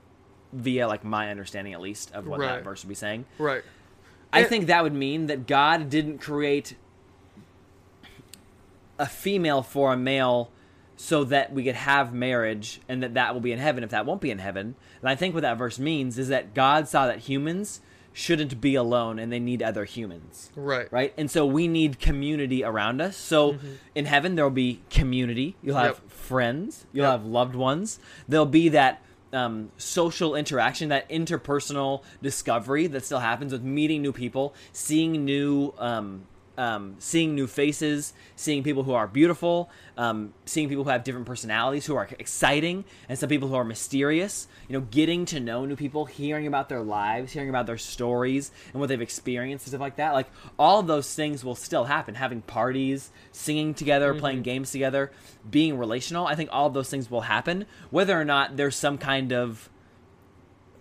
via 0.52 0.88
like 0.88 1.04
my 1.04 1.30
understanding 1.30 1.72
at 1.72 1.80
least 1.80 2.12
of 2.14 2.26
what 2.26 2.40
that 2.40 2.64
verse 2.64 2.82
would 2.82 2.88
be 2.88 2.94
saying. 2.94 3.26
Right. 3.38 3.62
I 4.32 4.44
think 4.44 4.66
that 4.66 4.82
would 4.82 4.94
mean 4.94 5.26
that 5.26 5.46
God 5.46 5.88
didn't 5.88 6.18
create 6.18 6.74
a 8.98 9.06
female 9.06 9.62
for 9.62 9.92
a 9.92 9.96
male 9.96 10.50
so 10.96 11.22
that 11.24 11.52
we 11.52 11.62
could 11.62 11.76
have 11.76 12.12
marriage 12.12 12.80
and 12.88 13.02
that 13.02 13.14
that 13.14 13.32
will 13.32 13.40
be 13.40 13.52
in 13.52 13.58
heaven 13.58 13.84
if 13.84 13.90
that 13.90 14.04
won't 14.04 14.20
be 14.20 14.32
in 14.32 14.38
heaven. 14.38 14.74
And 15.00 15.08
I 15.08 15.14
think 15.14 15.32
what 15.32 15.42
that 15.42 15.56
verse 15.56 15.78
means 15.78 16.18
is 16.18 16.28
that 16.28 16.54
God 16.54 16.88
saw 16.88 17.06
that 17.06 17.20
humans 17.20 17.80
shouldn't 18.12 18.60
be 18.60 18.74
alone 18.74 19.18
and 19.18 19.32
they 19.32 19.38
need 19.38 19.62
other 19.62 19.84
humans. 19.84 20.50
Right. 20.56 20.90
Right? 20.92 21.14
And 21.16 21.30
so 21.30 21.46
we 21.46 21.68
need 21.68 22.00
community 22.00 22.64
around 22.64 23.00
us. 23.00 23.16
So 23.16 23.58
in 23.94 24.06
heaven 24.06 24.34
there 24.34 24.44
will 24.44 24.50
be 24.50 24.80
community. 24.90 25.56
You'll 25.62 25.76
have 25.76 26.00
Yep. 26.02 26.10
friends, 26.10 26.86
you'll 26.92 27.04
Yep. 27.04 27.12
have 27.12 27.24
loved 27.26 27.54
ones. 27.54 28.00
There'll 28.28 28.46
be 28.46 28.68
that 28.70 29.02
um, 29.30 29.70
social 29.76 30.34
interaction, 30.34 30.88
that 30.88 31.06
interpersonal 31.10 32.02
discovery 32.22 32.86
that 32.86 33.04
still 33.04 33.18
happens 33.18 33.52
with 33.52 33.62
meeting 33.62 34.00
new 34.00 34.10
people, 34.10 34.54
seeing 34.72 35.22
new, 35.26 35.74
um, 35.76 36.22
um, 36.58 36.96
seeing 36.98 37.36
new 37.36 37.46
faces, 37.46 38.12
seeing 38.34 38.64
people 38.64 38.82
who 38.82 38.92
are 38.92 39.06
beautiful, 39.06 39.70
um, 39.96 40.34
seeing 40.44 40.68
people 40.68 40.82
who 40.82 40.90
have 40.90 41.04
different 41.04 41.26
personalities, 41.26 41.86
who 41.86 41.94
are 41.94 42.08
exciting, 42.18 42.84
and 43.08 43.16
some 43.16 43.28
people 43.28 43.48
who 43.48 43.54
are 43.54 43.64
mysterious. 43.64 44.48
You 44.68 44.78
know, 44.78 44.86
getting 44.90 45.24
to 45.26 45.40
know 45.40 45.64
new 45.64 45.76
people, 45.76 46.04
hearing 46.04 46.48
about 46.48 46.68
their 46.68 46.82
lives, 46.82 47.32
hearing 47.32 47.48
about 47.48 47.66
their 47.66 47.78
stories 47.78 48.50
and 48.72 48.80
what 48.80 48.88
they've 48.88 49.00
experienced 49.00 49.66
and 49.66 49.70
stuff 49.70 49.80
like 49.80 49.96
that. 49.96 50.12
Like 50.12 50.26
all 50.58 50.80
of 50.80 50.88
those 50.88 51.14
things 51.14 51.44
will 51.44 51.54
still 51.54 51.84
happen. 51.84 52.16
Having 52.16 52.42
parties, 52.42 53.12
singing 53.30 53.72
together, 53.72 54.12
playing 54.12 54.42
games 54.42 54.72
together, 54.72 55.12
being 55.48 55.78
relational. 55.78 56.26
I 56.26 56.34
think 56.34 56.50
all 56.52 56.66
of 56.66 56.74
those 56.74 56.90
things 56.90 57.08
will 57.08 57.22
happen, 57.22 57.66
whether 57.90 58.20
or 58.20 58.24
not 58.24 58.56
there's 58.56 58.74
some 58.76 58.98
kind 58.98 59.32
of 59.32 59.70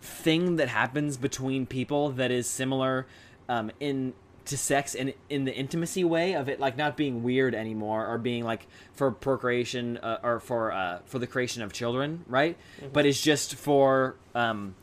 thing 0.01 0.55
that 0.55 0.69
happens 0.69 1.17
between 1.17 1.67
people 1.67 2.09
that 2.11 2.31
is 2.31 2.47
similar 2.47 3.05
um, 3.47 3.71
in 3.79 4.13
to 4.47 4.57
sex 4.57 4.95
and 4.95 5.13
in 5.29 5.45
the 5.45 5.53
intimacy 5.53 6.03
way 6.03 6.33
of 6.33 6.49
it 6.49 6.59
like 6.59 6.75
not 6.77 6.97
being 6.97 7.23
weird 7.23 7.53
anymore 7.55 8.05
or 8.07 8.17
being 8.17 8.43
like 8.43 8.67
for 8.93 9.11
procreation 9.11 9.97
uh, 9.99 10.17
or 10.23 10.39
for 10.39 10.71
uh, 10.71 10.99
for 11.05 11.19
the 11.19 11.27
creation 11.27 11.61
of 11.61 11.71
children 11.71 12.23
right 12.27 12.57
but 12.93 13.05
it's 13.05 13.21
just 13.21 13.55
for 13.55 14.15
um, 14.35 14.75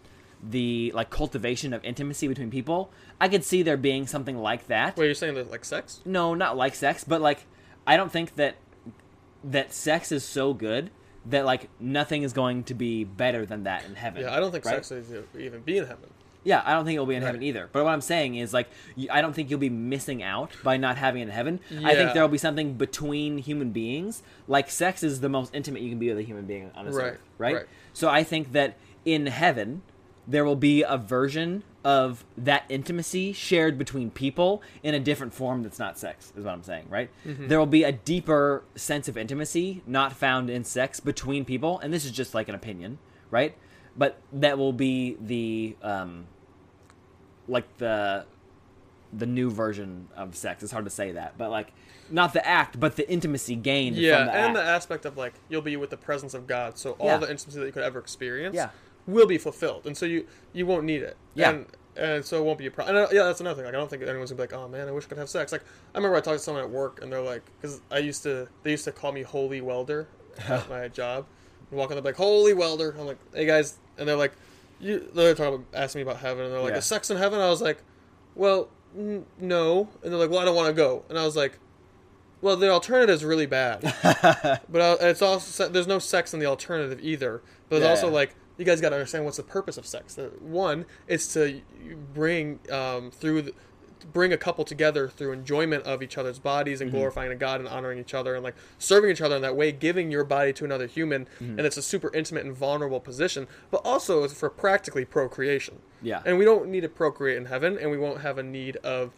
the 0.43 0.93
like 0.95 1.11
cultivation 1.11 1.73
of 1.73 1.85
intimacy 1.85 2.29
between 2.29 2.51
people 2.51 2.91
i 3.21 3.29
could 3.29 3.43
see 3.45 3.63
there 3.63 3.77
being 3.77 4.07
something 4.07 4.39
like 4.39 4.67
that 4.69 4.97
Wait, 4.97 5.07
you're 5.07 5.15
saying 5.15 5.35
that 5.35 5.51
like 5.51 5.65
sex? 5.65 6.01
no, 6.05 6.35
not 6.35 6.57
like 6.57 6.75
sex, 6.75 7.05
but 7.05 7.21
like 7.21 7.47
I 7.87 7.97
don't 7.97 8.11
think 8.11 8.37
that 8.37 8.57
that 9.45 9.73
sex 9.75 10.11
is 10.11 10.25
so 10.25 10.55
good 10.55 10.91
that 11.27 11.45
like 11.45 11.69
nothing 11.81 12.23
is 12.23 12.33
going 12.33 12.65
to 12.65 12.75
be 12.75 13.05
better 13.05 13.45
than 13.47 13.65
that 13.65 13.85
in 13.85 13.95
heaven. 13.95 14.23
Yeah, 14.23 14.35
I 14.35 14.41
don't 14.41 14.53
think 14.53 14.65
right? 14.65 14.85
sex 14.85 14.91
is 14.91 15.25
even 15.39 15.61
be 15.63 15.79
in 15.79 15.87
heaven. 15.87 16.11
Yeah, 16.45 16.63
I 16.65 16.73
don't 16.75 16.85
think 16.85 16.95
it'll 16.97 17.07
be 17.07 17.15
in 17.15 17.23
Right. 17.23 17.27
heaven 17.29 17.43
either. 17.43 17.69
But 17.73 17.85
what 17.85 17.93
I'm 17.93 18.01
saying 18.03 18.35
is 18.37 18.53
like 18.53 18.69
I 19.11 19.21
don't 19.23 19.33
think 19.35 19.51
you'll 19.51 19.59
be 19.59 19.71
missing 19.71 20.23
out 20.23 20.51
by 20.63 20.77
not 20.77 20.97
having 20.99 21.23
it 21.23 21.25
in 21.27 21.31
heaven. 21.31 21.61
I 21.83 21.95
think 21.95 22.13
there'll 22.13 22.29
be 22.29 22.39
something 22.39 22.75
between 22.75 23.39
human 23.39 23.71
beings. 23.71 24.23
Like 24.47 24.71
sex 24.71 25.03
is 25.03 25.21
the 25.21 25.29
most 25.29 25.55
intimate 25.55 25.83
you 25.83 25.89
can 25.91 25.99
be 25.99 26.09
with 26.09 26.19
a 26.19 26.23
human 26.23 26.45
being 26.47 26.71
on 26.75 26.85
this 26.87 26.95
Right, 26.95 27.05
earth, 27.15 27.21
right? 27.39 27.55
right. 27.57 27.67
So 27.93 28.09
I 28.09 28.23
think 28.25 28.53
that 28.53 28.77
in 29.05 29.27
heaven 29.27 29.83
there 30.27 30.45
will 30.45 30.57
be 30.57 30.83
a 30.83 30.97
version 30.97 31.63
of 31.85 32.25
that 32.39 32.65
intimacy 32.71 33.31
shared 33.35 33.77
between 33.77 34.11
people 34.11 34.63
in 34.83 34.95
a 34.95 34.99
different 35.01 35.35
form 35.35 35.63
that's 35.63 35.79
not 35.79 35.99
sex 35.99 36.33
is 36.35 36.43
what 36.47 36.55
i'm 36.55 36.63
saying 36.63 36.87
right 36.89 37.11
Mm-hmm. 37.27 37.49
there 37.49 37.59
will 37.59 37.67
be 37.67 37.83
a 37.85 37.93
deeper 37.93 38.65
sense 38.75 39.07
of 39.07 39.19
intimacy 39.19 39.83
not 39.87 40.15
found 40.15 40.49
in 40.49 40.65
sex 40.65 40.99
between 40.99 41.45
people 41.45 41.79
and 41.81 41.93
this 41.93 42.07
is 42.07 42.11
just 42.11 42.33
like 42.35 42.49
an 42.49 42.55
opinion 42.55 42.97
right 43.31 43.55
but 43.99 44.19
that 44.33 44.57
will 44.57 44.73
be 44.73 45.19
the 45.21 45.77
um 45.83 46.27
like 47.49 47.77
the 47.79 48.25
the 49.13 49.27
new 49.27 49.51
version 49.51 50.09
of 50.17 50.35
sex 50.35 50.63
it's 50.63 50.73
hard 50.73 50.85
to 50.85 50.91
say 50.91 51.13
that 51.13 51.39
but 51.39 51.51
like 51.51 51.73
not 52.11 52.33
the 52.33 52.47
act 52.47 52.79
but 52.81 52.97
the 52.97 53.09
intimacy 53.11 53.55
gained 53.55 53.97
Yeah, 53.97 54.17
from 54.19 54.27
the 54.27 54.33
and 54.33 54.45
act. 54.47 54.55
the 54.55 54.63
aspect 54.63 55.05
of 55.07 55.17
like 55.17 55.35
you'll 55.49 55.63
be 55.63 55.77
with 55.77 55.91
the 55.91 55.97
presence 55.97 56.35
of 56.35 56.47
God, 56.47 56.77
so 56.79 56.93
all 56.93 57.07
Yeah. 57.07 57.17
the 57.19 57.31
intimacy 57.31 57.59
that 57.61 57.67
you 57.67 57.73
could 57.73 57.83
ever 57.85 57.99
experience 57.99 58.55
Yeah. 58.57 58.71
will 59.07 59.27
be 59.27 59.39
fulfilled, 59.39 59.87
and 59.87 59.97
so 59.97 60.05
you 60.05 60.27
you 60.53 60.67
won't 60.67 60.85
need 60.85 61.03
it. 61.03 61.17
Yeah. 61.35 61.51
and, 61.51 61.67
and 61.97 62.25
so 62.25 62.39
it 62.43 62.45
won't 62.45 62.59
be 62.59 62.67
a 62.67 62.71
problem. 62.71 62.97
Uh, 62.97 63.07
yeah, 63.13 63.23
that's 63.23 63.41
another 63.41 63.57
thing. 63.57 63.65
Like 63.67 63.75
I 63.75 63.79
don't 63.79 63.89
think 63.89 64.03
anyone's 64.03 64.31
gonna 64.33 64.47
be 64.47 64.55
like, 64.55 64.61
oh 64.63 64.69
man, 64.69 64.87
I 64.89 64.91
wish 64.91 65.05
I 65.05 65.09
could 65.09 65.19
have 65.19 65.31
sex. 65.31 65.51
Like 65.53 65.63
I 65.95 65.99
remember 65.99 66.17
I 66.17 66.21
talked 66.21 66.39
to 66.39 66.45
someone 66.45 66.63
at 66.65 66.69
work, 66.71 67.01
and 67.03 67.11
they're 67.13 67.23
like, 67.23 67.43
because 67.61 67.81
I 67.91 67.99
used 67.99 68.23
to 68.25 68.49
they 68.65 68.73
used 68.73 68.85
to 68.85 68.93
call 68.93 69.13
me 69.13 69.23
Holy 69.23 69.61
Welder 69.63 70.07
at 70.49 70.69
my 70.77 70.89
job. 70.89 71.25
And 71.71 71.79
walk 71.79 71.91
on, 71.91 71.95
they're 71.97 72.03
like, 72.05 72.17
Holy 72.17 72.53
Welder. 72.53 72.95
I'm 72.99 73.07
like, 73.07 73.19
hey 73.33 73.47
guys, 73.47 73.79
and 73.97 74.07
they're 74.07 74.17
like, 74.17 74.33
you. 74.81 75.09
They're 75.15 75.35
talking 75.35 75.55
about 75.55 75.67
asking 75.75 76.01
me 76.01 76.03
about 76.11 76.19
heaven, 76.21 76.45
and 76.45 76.53
they're 76.53 76.61
like, 76.61 76.73
Yeah. 76.73 76.79
is 76.79 76.85
sex 76.85 77.11
in 77.11 77.17
heaven? 77.17 77.41
I 77.41 77.49
was 77.49 77.61
like, 77.63 77.83
well, 78.35 78.69
n- 78.97 79.27
no, 79.39 79.89
and 80.03 80.13
they're 80.13 80.19
like, 80.21 80.31
well, 80.31 80.41
I 80.41 80.45
don't 80.45 80.57
want 80.57 80.69
to 80.69 80.75
go, 80.75 81.05
and 81.09 81.19
I 81.19 81.25
was 81.25 81.37
like. 81.37 81.59
Well, 82.41 82.57
the 82.59 82.69
alternative 82.69 83.15
is 83.15 83.25
really 83.25 83.47
bad, 83.47 83.81
but 84.03 84.81
uh, 84.81 84.97
it's 85.01 85.23
also 85.23 85.67
there's 85.67 85.87
no 85.87 85.99
sex 85.99 86.35
in 86.35 86.41
the 86.41 86.45
alternative 86.47 86.99
either. 87.03 87.41
But 87.71 87.77
it's 87.77 87.85
Yeah. 87.85 87.91
also 87.91 88.11
like 88.11 88.35
you 88.59 88.67
guys 88.67 88.83
got 88.83 88.91
to 88.91 88.97
understand 88.97 89.25
what's 89.25 89.39
the 89.39 89.43
purpose 89.45 89.79
of 89.79 89.87
sex. 89.87 90.19
One 90.41 90.85
is 91.09 91.33
to 91.33 91.63
bring 92.13 92.61
um, 92.71 93.11
through 93.11 93.43
the, 93.43 93.55
bring 94.13 94.33
a 94.33 94.37
couple 94.37 94.65
together 94.65 95.09
through 95.09 95.33
enjoyment 95.33 95.85
of 95.85 96.03
each 96.03 96.19
other's 96.19 96.39
bodies 96.39 96.81
and 96.81 96.91
mm-hmm. 96.91 96.99
glorifying 96.99 97.37
God 97.39 97.61
and 97.61 97.69
honoring 97.69 97.99
each 97.99 98.15
other 98.15 98.35
and 98.35 98.45
like 98.45 98.55
serving 98.79 99.11
each 99.11 99.21
other 99.21 99.37
in 99.37 99.43
that 99.43 99.57
way, 99.57 99.73
giving 99.73 100.11
your 100.11 100.25
body 100.25 100.53
to 100.55 100.65
another 100.65 100.87
human, 100.87 101.25
mm-hmm. 101.25 101.59
and 101.59 101.61
it's 101.61 101.77
a 101.77 101.83
super 101.83 102.15
intimate 102.15 102.45
and 102.45 102.57
vulnerable 102.57 103.01
position, 103.01 103.47
but 103.71 103.81
also 103.85 104.27
for 104.29 104.51
practically 104.51 105.05
procreation. 105.05 105.79
Yeah. 106.03 106.21
and 106.27 106.39
we 106.39 106.45
don't 106.45 106.69
need 106.69 106.83
to 106.83 106.89
procreate 106.89 107.39
in 107.39 107.47
heaven, 107.47 107.79
and 107.79 107.91
we 107.91 107.97
won't 107.97 108.21
have 108.21 108.37
a 108.37 108.43
need 108.43 108.77
of 108.77 109.13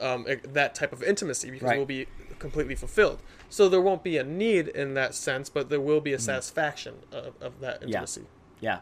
um, 0.00 0.26
that 0.44 0.74
type 0.74 0.92
of 0.92 1.02
intimacy 1.02 1.50
because 1.50 1.68
Right. 1.68 1.76
we'll 1.76 1.86
be 1.86 2.06
completely 2.38 2.74
fulfilled. 2.74 3.20
So 3.48 3.68
there 3.68 3.80
won't 3.80 4.02
be 4.02 4.16
a 4.16 4.24
need 4.24 4.68
in 4.68 4.94
that 4.94 5.14
sense, 5.14 5.48
but 5.48 5.68
there 5.68 5.80
will 5.80 6.00
be 6.00 6.12
a 6.12 6.16
mm-hmm. 6.16 6.24
satisfaction 6.24 6.94
of, 7.12 7.34
of 7.40 7.60
that 7.60 7.82
intimacy. 7.82 8.22
Yeah. 8.60 8.74
yeah, 8.74 8.78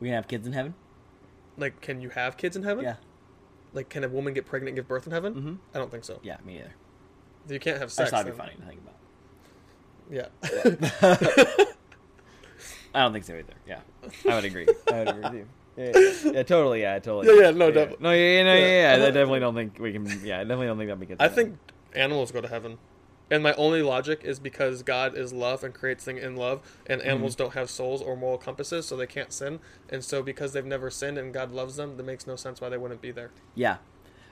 We 0.00 0.08
gonna 0.08 0.16
have 0.16 0.28
kids 0.28 0.46
in 0.46 0.52
heaven? 0.52 0.74
Like, 1.56 1.80
can 1.80 2.00
you 2.00 2.10
have 2.10 2.36
kids 2.36 2.56
in 2.56 2.62
heaven? 2.62 2.84
Yeah. 2.84 2.96
Like, 3.78 3.88
can 3.90 4.02
a 4.02 4.08
woman 4.08 4.34
get 4.34 4.44
pregnant 4.44 4.70
and 4.70 4.76
give 4.76 4.88
birth 4.88 5.06
in 5.06 5.12
heaven? 5.12 5.34
Mhm. 5.34 5.58
I 5.72 5.78
don't 5.78 5.88
think 5.88 6.02
so. 6.02 6.18
Yeah, 6.24 6.38
me 6.44 6.58
either. 6.58 6.72
You 7.48 7.60
can't 7.60 7.78
have 7.78 7.90
I 7.90 7.92
sex. 7.92 8.10
just 8.10 8.10
thought 8.10 8.26
it'd 8.26 8.32
be 8.32 8.36
funny 8.36 8.56
to 8.56 8.62
think 8.66 8.80
about. 8.82 8.96
Yeah. 10.10 11.64
I 12.92 13.02
don't 13.02 13.12
think 13.12 13.24
so 13.24 13.34
either. 13.34 13.52
Yeah, 13.68 13.78
I 14.28 14.34
would 14.34 14.44
agree. 14.44 14.66
I 14.92 14.98
would 14.98 15.08
agree 15.10 15.22
with 15.22 15.34
you. 15.34 15.46
Yeah, 15.76 16.32
yeah, 16.32 16.42
totally. 16.42 16.80
Yeah, 16.82 16.98
totally. 16.98 17.28
Yeah, 17.36 17.44
yeah, 17.44 17.50
no, 17.52 17.70
definitely. 17.70 18.02
No, 18.02 18.10
yeah, 18.10 18.18
yeah, 18.38 18.42
no, 18.42 18.54
Yeah. 18.54 18.66
yeah, 18.66 18.96
yeah. 18.96 19.04
I 19.04 19.10
definitely 19.12 19.38
don't 19.38 19.54
think 19.54 19.78
we 19.78 19.92
can. 19.92 20.06
Yeah, 20.24 20.40
I 20.40 20.42
definitely 20.42 20.66
don't 20.66 20.78
think 20.78 20.88
that'd 20.88 20.98
be 21.00 21.06
good. 21.06 21.16
I 21.20 21.28
think 21.28 21.56
animals 21.94 22.32
go 22.32 22.40
to 22.40 22.48
heaven. 22.48 22.78
And 23.30 23.42
my 23.42 23.52
only 23.54 23.82
logic 23.82 24.22
is 24.24 24.38
because 24.38 24.82
God 24.82 25.14
is 25.16 25.32
love 25.32 25.62
and 25.62 25.74
creates 25.74 26.04
things 26.04 26.22
in 26.22 26.34
love, 26.36 26.60
and 26.86 27.02
animals 27.02 27.34
Mm-hmm. 27.34 27.42
don't 27.44 27.54
have 27.54 27.68
souls 27.68 28.00
or 28.00 28.16
moral 28.16 28.38
compasses, 28.38 28.86
so 28.86 28.96
they 28.96 29.06
can't 29.06 29.32
sin. 29.32 29.60
And 29.90 30.02
so, 30.02 30.22
because 30.22 30.52
they've 30.54 30.64
never 30.64 30.90
sinned 30.90 31.18
and 31.18 31.32
God 31.34 31.52
loves 31.52 31.76
them, 31.76 31.96
that 31.98 32.02
makes 32.06 32.26
no 32.26 32.36
sense 32.36 32.60
why 32.60 32.68
they 32.70 32.78
wouldn't 32.78 33.02
be 33.02 33.10
there. 33.10 33.30
Yeah, 33.54 33.76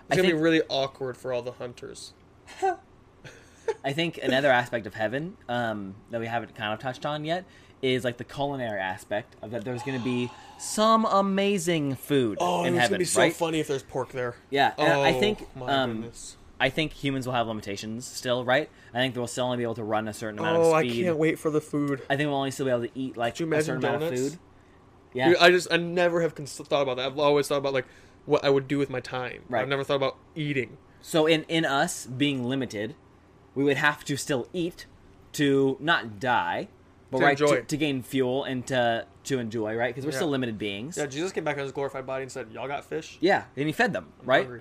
It's 0.08 0.16
gonna 0.16 0.22
think 0.22 0.34
be 0.36 0.42
really 0.42 0.62
awkward 0.68 1.16
for 1.18 1.32
all 1.32 1.42
the 1.42 1.52
hunters. 1.52 2.14
I 3.84 3.92
think 3.92 4.18
another 4.22 4.50
aspect 4.50 4.86
of 4.86 4.94
heaven 4.94 5.36
um, 5.48 5.94
that 6.10 6.20
we 6.20 6.26
haven't 6.26 6.54
kind 6.54 6.72
of 6.72 6.78
touched 6.78 7.04
on 7.04 7.24
yet 7.24 7.44
is 7.82 8.04
like 8.04 8.16
the 8.16 8.24
culinary 8.24 8.80
aspect 8.80 9.34
of 9.42 9.50
that. 9.50 9.64
There's 9.64 9.82
going 9.82 9.98
to 9.98 10.04
be 10.04 10.30
some 10.58 11.04
amazing 11.04 11.96
food 11.96 12.38
Oh, 12.40 12.64
in 12.64 12.74
it's 12.76 12.88
gonna 12.88 12.98
be 12.98 13.04
so 13.04 13.20
right? 13.20 13.32
funny 13.32 13.60
if 13.60 13.68
there's 13.68 13.82
pork 13.82 14.12
there. 14.12 14.36
Yeah, 14.50 14.72
oh, 14.78 15.02
I 15.02 15.12
think 15.12 15.46
um. 15.66 16.10
I 16.58 16.70
think 16.70 16.92
humans 16.94 17.26
will 17.26 17.34
have 17.34 17.46
limitations 17.46 18.06
still, 18.06 18.44
right? 18.44 18.70
I 18.94 18.98
think 18.98 19.14
they'll 19.14 19.26
still 19.26 19.44
only 19.44 19.58
be 19.58 19.62
able 19.62 19.74
to 19.74 19.84
run 19.84 20.08
a 20.08 20.14
certain 20.14 20.38
amount 20.38 20.56
Oh, 20.56 20.68
of 20.70 20.74
I 20.74 20.88
speed. 20.88 21.04
can't 21.04 21.18
wait 21.18 21.38
for 21.38 21.50
the 21.50 21.60
food. 21.60 22.00
I 22.08 22.16
think 22.16 22.28
we'll 22.28 22.36
only 22.38 22.50
still 22.50 22.64
be 22.66 22.70
able 22.72 22.82
to 22.86 22.90
eat 22.98 23.16
like 23.16 23.38
you 23.40 23.44
a 23.44 23.48
imagine 23.48 23.64
certain 23.80 23.84
amount 23.84 24.02
of 24.04 24.18
food. 24.18 24.38
Yeah, 25.12 25.28
Dude, 25.30 25.38
I 25.38 25.50
just 25.50 25.70
I 25.72 25.76
never 25.76 26.20
have 26.22 26.34
cons- 26.34 26.56
thought 26.56 26.82
about 26.82 26.96
that. 26.96 27.06
I've 27.06 27.18
always 27.18 27.46
thought 27.48 27.58
about 27.58 27.72
like 27.74 27.86
what 28.24 28.44
I 28.44 28.50
would 28.50 28.68
do 28.68 28.78
with 28.78 28.90
my 28.90 29.00
time. 29.00 29.42
Right. 29.48 29.60
I've 29.62 29.68
never 29.68 29.84
thought 29.84 29.96
about 29.96 30.16
eating. 30.34 30.78
So 31.02 31.26
in 31.26 31.44
in 31.44 31.64
us 31.64 32.06
being 32.06 32.44
limited, 32.44 32.94
we 33.54 33.62
would 33.64 33.76
have 33.76 34.04
to 34.06 34.16
still 34.16 34.48
eat 34.52 34.86
to 35.32 35.76
not 35.80 36.18
die, 36.18 36.68
but 37.10 37.18
To 37.18 37.24
right 37.24 37.40
enjoy. 37.40 37.56
to, 37.56 37.62
to 37.62 37.76
gain 37.76 38.02
fuel 38.02 38.44
and 38.44 38.66
to 38.68 39.06
to 39.24 39.38
enjoy, 39.38 39.74
right? 39.74 39.94
Because 39.94 40.04
we're 40.06 40.12
Yeah. 40.12 40.16
still 40.18 40.28
limited 40.28 40.56
beings. 40.58 40.96
Yeah, 40.96 41.06
Jesus 41.06 41.32
came 41.32 41.44
back 41.44 41.56
in 41.56 41.62
his 41.62 41.72
glorified 41.72 42.06
body 42.06 42.22
and 42.22 42.32
said, 42.32 42.48
"Y'all 42.52 42.66
got 42.68 42.84
fish." 42.84 43.18
Yeah, 43.20 43.44
and 43.56 43.66
he 43.66 43.72
fed 43.72 43.92
them, 43.92 44.12
I'm 44.22 44.26
right? 44.26 44.42
hungry." 44.44 44.60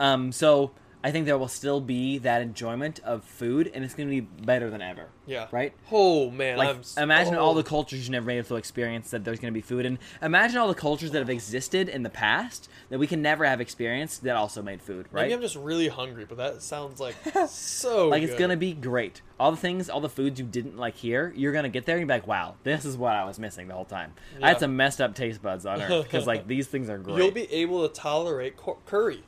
Um, 0.00 0.32
so 0.32 0.72
I 1.04 1.10
think 1.10 1.26
there 1.26 1.38
will 1.38 1.48
still 1.48 1.80
be 1.80 2.18
that 2.18 2.42
enjoyment 2.42 3.00
of 3.00 3.24
food, 3.24 3.70
and 3.74 3.84
it's 3.84 3.94
going 3.94 4.08
to 4.08 4.14
be 4.14 4.20
better 4.20 4.70
than 4.70 4.80
ever. 4.80 5.08
Yeah. 5.26 5.48
Right. 5.50 5.72
Oh 5.90 6.30
man, 6.30 6.58
Like 6.58 6.76
I'm 6.96 7.02
imagine 7.02 7.36
all 7.36 7.52
oh. 7.52 7.54
the 7.54 7.62
cultures 7.62 8.00
you've 8.00 8.10
never 8.10 8.26
been 8.26 8.38
able 8.38 8.48
to 8.48 8.56
experience 8.56 9.10
that 9.10 9.24
there's 9.24 9.38
going 9.38 9.52
to 9.52 9.56
be 9.56 9.62
food, 9.62 9.86
and 9.86 9.98
imagine 10.20 10.58
all 10.58 10.68
the 10.68 10.74
cultures 10.74 11.10
that 11.12 11.18
have 11.18 11.30
existed 11.30 11.88
in 11.88 12.02
the 12.02 12.10
past 12.10 12.68
that 12.90 12.98
we 12.98 13.06
can 13.06 13.22
never 13.22 13.44
have 13.44 13.60
experienced 13.60 14.22
that 14.24 14.36
also 14.36 14.62
made 14.62 14.82
food, 14.82 15.06
right? 15.10 15.22
Maybe 15.22 15.34
I'm 15.34 15.40
just 15.40 15.56
really 15.56 15.88
hungry, 15.88 16.24
but 16.24 16.38
that 16.38 16.62
sounds 16.62 17.00
like 17.00 17.14
so. 17.48 18.08
like 18.08 18.22
it's 18.22 18.34
gonna 18.34 18.56
be 18.56 18.72
great. 18.72 19.22
All 19.38 19.50
the 19.50 19.56
things, 19.56 19.90
all 19.90 20.00
the 20.00 20.08
foods 20.08 20.38
you 20.38 20.46
didn't 20.46 20.76
like 20.76 20.96
here, 20.96 21.32
you're 21.36 21.52
gonna 21.52 21.68
get 21.68 21.86
there 21.86 21.98
and 21.98 22.06
be 22.06 22.14
like, 22.14 22.26
"Wow, 22.26 22.56
this 22.62 22.84
is 22.84 22.96
what 22.96 23.14
I 23.14 23.24
was 23.24 23.38
missing 23.38 23.68
the 23.68 23.74
whole 23.74 23.84
time." 23.84 24.12
I 24.40 24.48
had 24.48 24.60
some 24.60 24.76
messed 24.76 25.00
up 25.00 25.14
taste 25.14 25.42
buds 25.42 25.66
on 25.66 25.80
Earth 25.82 26.04
because 26.04 26.26
like 26.26 26.46
these 26.46 26.68
things 26.68 26.88
are 26.88 26.98
great. 26.98 27.18
You'll 27.18 27.30
be 27.30 27.52
able 27.52 27.88
to 27.88 27.94
tolerate 27.94 28.56
cur- 28.56 28.76
curry, 28.86 29.24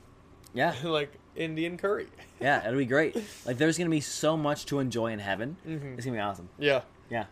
yeah, 0.53 0.75
like 0.85 1.19
Indian 1.37 1.77
curry. 1.77 2.07
yeah, 2.41 2.67
it'll 2.67 2.79
be 2.79 2.87
great. 2.87 3.17
Like 3.47 3.59
there's 3.59 3.77
gonna 3.79 3.91
be 3.91 4.01
so 4.01 4.37
much 4.37 4.67
to 4.67 4.79
enjoy 4.79 5.13
in 5.13 5.19
heaven. 5.19 5.57
Mhm. 5.67 5.97
It's 5.97 6.05
gonna 6.07 6.17
be 6.17 6.21
awesome. 6.21 6.49
Yeah, 6.59 6.83
Yeah, 7.11 7.27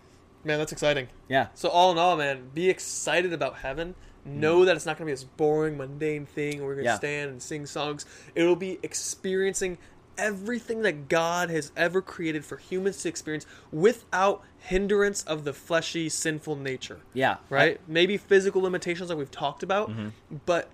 man, 0.45 0.59
that's 0.59 0.73
exciting. 0.73 1.09
yeah, 1.29 1.49
So 1.55 1.69
all 1.69 1.93
in 1.93 1.99
all, 1.99 2.17
man, 2.17 2.51
be 2.55 2.69
excited 2.71 3.33
about 3.33 3.57
heaven. 3.59 3.95
Know 4.25 4.65
that 4.65 4.77
it's 4.77 4.87
not 4.87 4.99
going 4.99 5.07
to 5.07 5.11
be 5.11 5.13
this 5.15 5.25
boring, 5.25 5.77
mundane 5.77 6.27
thing 6.27 6.59
where 6.59 6.69
we're 6.69 6.75
going 6.77 6.85
to 6.85 6.91
Mm. 6.91 6.95
Yeah. 6.95 6.99
stand 6.99 7.31
and 7.33 7.43
sing 7.43 7.67
songs. 7.67 8.07
It'll 8.37 8.55
be 8.55 8.79
experiencing 8.85 9.79
everything 10.17 10.83
that 10.83 11.09
God 11.09 11.51
has 11.51 11.73
ever 11.77 12.01
created 12.01 12.45
for 12.45 12.57
humans 12.59 13.03
to 13.03 13.09
experience 13.09 13.47
without 13.73 14.45
hindrance 14.61 15.25
of 15.25 15.43
the 15.43 15.53
fleshy, 15.53 16.09
sinful 16.09 16.55
nature. 16.55 17.01
yeah. 17.15 17.39
Right? 17.51 17.81
Maybe 17.89 18.17
physical 18.17 18.63
limitations 18.63 19.09
like 19.09 19.19
we've 19.19 19.29
talked 19.31 19.65
about, 19.65 19.91
Mm-hmm. 19.91 20.09
but 20.47 20.71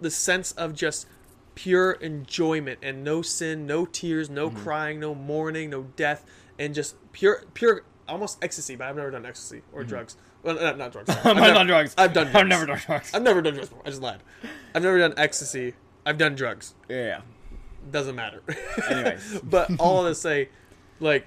the 0.00 0.10
sense 0.10 0.52
of 0.52 0.74
just 0.74 1.06
pure 1.62 1.92
enjoyment 1.92 2.78
and 2.82 3.04
no 3.04 3.20
sin, 3.22 3.66
no 3.66 3.84
tears, 3.84 4.30
no 4.30 4.48
Mm-hmm. 4.48 4.62
crying, 4.62 5.00
no 5.00 5.14
mourning, 5.14 5.70
no 5.70 5.82
death, 5.96 6.24
and 6.58 6.74
just 6.74 6.96
pure, 7.12 7.44
pure, 7.54 7.82
almost 8.08 8.42
ecstasy. 8.42 8.76
But 8.76 8.86
I've 8.88 8.96
never 8.96 9.10
done 9.10 9.26
ecstasy 9.26 9.62
or 9.72 9.84
drugs. 9.84 10.16
Well, 10.42 10.54
not, 10.54 10.78
not 10.78 10.92
drugs. 10.92 11.08
Mm-hmm. 11.14 11.28
I've 11.28 11.36
never- 11.36 11.54
done 11.54 11.66
drugs. 11.66 11.94
I've 11.98 12.12
done. 12.14 12.26
Drugs. 12.30 12.36
I've 12.42 12.48
never 12.48 12.66
done 12.66 12.78
drugs. 12.86 13.10
I've 13.14 13.22
never 13.22 13.42
done 13.42 13.54
drugs 13.54 13.68
before. 13.68 13.82
I 13.86 13.90
just 13.90 14.02
lied. 14.02 14.20
I've 14.74 14.82
never 14.82 14.98
done 14.98 15.14
ecstasy. 15.16 15.74
I've 16.06 16.16
done 16.18 16.34
drugs. 16.34 16.74
yeah, 16.88 17.04
yeah. 17.04 17.20
Doesn't 17.90 18.14
matter. 18.16 18.42
Anyways. 18.90 19.40
but 19.44 19.70
all 19.78 20.04
to 20.04 20.14
say, 20.14 20.48
like, 20.98 21.26